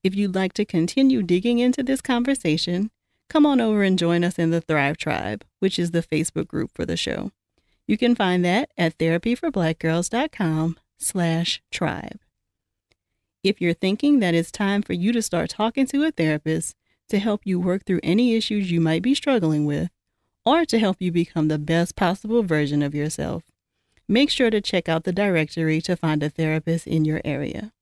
If 0.02 0.14
you'd 0.14 0.34
like 0.34 0.52
to 0.54 0.64
continue 0.64 1.22
digging 1.22 1.58
into 1.58 1.82
this 1.82 2.00
conversation, 2.00 2.90
come 3.28 3.46
on 3.46 3.60
over 3.60 3.82
and 3.82 3.98
join 3.98 4.24
us 4.24 4.38
in 4.38 4.50
the 4.50 4.60
Thrive 4.60 4.96
Tribe, 4.96 5.44
which 5.58 5.78
is 5.78 5.90
the 5.90 6.02
Facebook 6.02 6.48
group 6.48 6.70
for 6.74 6.84
the 6.84 6.96
show. 6.96 7.30
You 7.86 7.98
can 7.98 8.14
find 8.14 8.44
that 8.44 8.70
at 8.76 8.98
therapyforblackgirls.com 8.98 10.78
slash 10.98 11.62
tribe. 11.70 12.20
If 13.42 13.60
you're 13.60 13.74
thinking 13.74 14.20
that 14.20 14.34
it's 14.34 14.52
time 14.52 14.82
for 14.82 14.92
you 14.92 15.12
to 15.12 15.20
start 15.20 15.50
talking 15.50 15.84
to 15.88 16.04
a 16.04 16.12
therapist 16.12 16.76
to 17.08 17.18
help 17.18 17.40
you 17.44 17.58
work 17.58 17.84
through 17.84 17.98
any 18.04 18.36
issues 18.36 18.70
you 18.70 18.80
might 18.80 19.02
be 19.02 19.16
struggling 19.16 19.66
with, 19.66 19.90
or 20.44 20.64
to 20.64 20.78
help 20.78 20.98
you 21.00 21.10
become 21.10 21.48
the 21.48 21.58
best 21.58 21.96
possible 21.96 22.44
version 22.44 22.82
of 22.82 22.94
yourself, 22.94 23.42
make 24.06 24.30
sure 24.30 24.48
to 24.48 24.60
check 24.60 24.88
out 24.88 25.02
the 25.02 25.12
directory 25.12 25.80
to 25.80 25.96
find 25.96 26.22
a 26.22 26.30
therapist 26.30 26.86
in 26.86 27.04
your 27.04 27.20
area. 27.24 27.72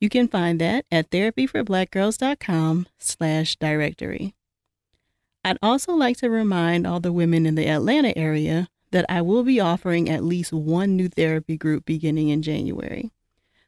You 0.00 0.08
can 0.08 0.28
find 0.28 0.60
that 0.60 0.84
at 0.92 1.10
therapyforblackgirls.com 1.10 2.86
slash 2.98 3.56
directory. 3.56 4.34
I'd 5.44 5.58
also 5.60 5.92
like 5.92 6.18
to 6.18 6.30
remind 6.30 6.86
all 6.86 7.00
the 7.00 7.12
women 7.12 7.46
in 7.46 7.56
the 7.56 7.68
Atlanta 7.68 8.16
area 8.16 8.68
that 8.92 9.06
I 9.08 9.22
will 9.22 9.42
be 9.42 9.58
offering 9.58 10.08
at 10.08 10.22
least 10.22 10.52
one 10.52 10.96
new 10.96 11.08
therapy 11.08 11.56
group 11.56 11.84
beginning 11.84 12.28
in 12.28 12.42
January. 12.42 13.10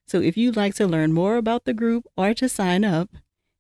So 0.06 0.20
if 0.20 0.36
you'd 0.36 0.56
like 0.56 0.74
to 0.76 0.86
learn 0.86 1.12
more 1.12 1.36
about 1.36 1.64
the 1.64 1.74
group 1.74 2.06
or 2.16 2.32
to 2.34 2.48
sign 2.48 2.84
up, 2.84 3.10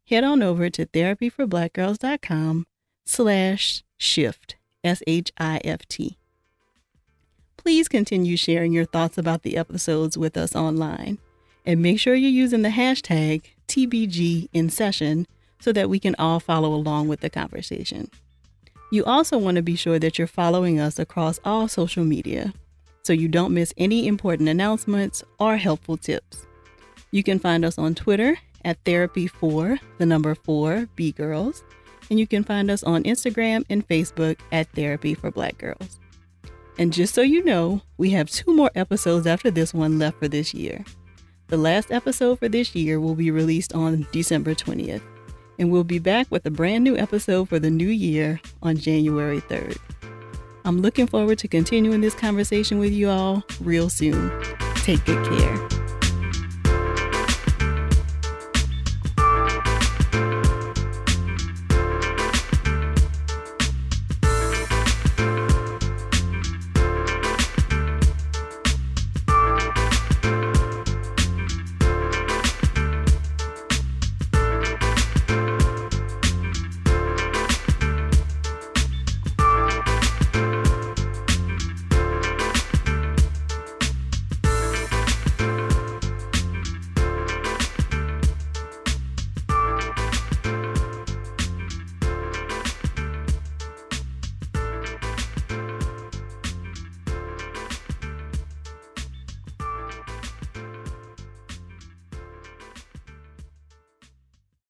head 0.08 0.22
on 0.22 0.42
over 0.42 0.70
to 0.70 0.86
therapyforblackgirls.com 0.86 2.66
slash 3.04 3.82
shift, 3.96 4.56
S-H-I-F-T. 4.84 6.18
Please 7.56 7.88
continue 7.88 8.36
sharing 8.36 8.72
your 8.72 8.84
thoughts 8.84 9.18
about 9.18 9.42
the 9.42 9.56
episodes 9.56 10.16
with 10.16 10.36
us 10.36 10.54
online. 10.54 11.18
And 11.64 11.82
make 11.82 11.98
sure 11.98 12.14
you're 12.14 12.30
using 12.30 12.62
the 12.62 12.68
hashtag 12.68 13.42
TBG 13.66 14.48
in 14.52 14.70
session 14.70 15.26
so 15.60 15.72
that 15.72 15.90
we 15.90 15.98
can 15.98 16.14
all 16.16 16.38
follow 16.38 16.72
along 16.72 17.08
with 17.08 17.20
the 17.20 17.30
conversation. 17.30 18.08
You 18.92 19.04
also 19.04 19.36
want 19.36 19.56
to 19.56 19.62
be 19.62 19.74
sure 19.74 19.98
that 19.98 20.16
you're 20.16 20.28
following 20.28 20.78
us 20.78 21.00
across 21.00 21.40
all 21.44 21.66
social 21.66 22.04
media 22.04 22.54
so 23.06 23.12
you 23.12 23.28
don't 23.28 23.54
miss 23.54 23.72
any 23.76 24.08
important 24.08 24.48
announcements 24.48 25.22
or 25.38 25.56
helpful 25.56 25.96
tips. 25.96 26.44
You 27.12 27.22
can 27.22 27.38
find 27.38 27.64
us 27.64 27.78
on 27.78 27.94
Twitter 27.94 28.36
at 28.64 28.82
Therapy4, 28.82 29.78
the 29.98 30.06
number 30.06 30.34
4, 30.34 30.88
B 30.96 31.12
Girls, 31.12 31.62
and 32.10 32.18
you 32.18 32.26
can 32.26 32.42
find 32.42 32.68
us 32.68 32.82
on 32.82 33.04
Instagram 33.04 33.64
and 33.70 33.86
Facebook 33.86 34.40
at 34.50 34.68
Therapy 34.72 35.14
for 35.14 35.30
Black 35.30 35.56
Girls. 35.56 36.00
And 36.78 36.92
just 36.92 37.14
so 37.14 37.22
you 37.22 37.44
know, 37.44 37.80
we 37.96 38.10
have 38.10 38.28
two 38.28 38.54
more 38.54 38.72
episodes 38.74 39.28
after 39.28 39.52
this 39.52 39.72
one 39.72 40.00
left 40.00 40.18
for 40.18 40.26
this 40.26 40.52
year. 40.52 40.84
The 41.46 41.56
last 41.56 41.92
episode 41.92 42.40
for 42.40 42.48
this 42.48 42.74
year 42.74 42.98
will 42.98 43.14
be 43.14 43.30
released 43.30 43.72
on 43.72 44.08
December 44.10 44.52
20th, 44.56 45.02
and 45.60 45.70
we'll 45.70 45.84
be 45.84 46.00
back 46.00 46.26
with 46.30 46.44
a 46.44 46.50
brand 46.50 46.82
new 46.82 46.96
episode 46.96 47.48
for 47.48 47.60
the 47.60 47.70
new 47.70 47.86
year 47.86 48.40
on 48.62 48.76
January 48.76 49.40
3rd. 49.42 49.78
I'm 50.66 50.82
looking 50.82 51.06
forward 51.06 51.38
to 51.38 51.48
continuing 51.48 52.00
this 52.00 52.16
conversation 52.16 52.80
with 52.80 52.92
you 52.92 53.08
all 53.08 53.44
real 53.60 53.88
soon. 53.88 54.32
Take 54.82 55.04
good 55.04 55.24
care. 55.24 55.75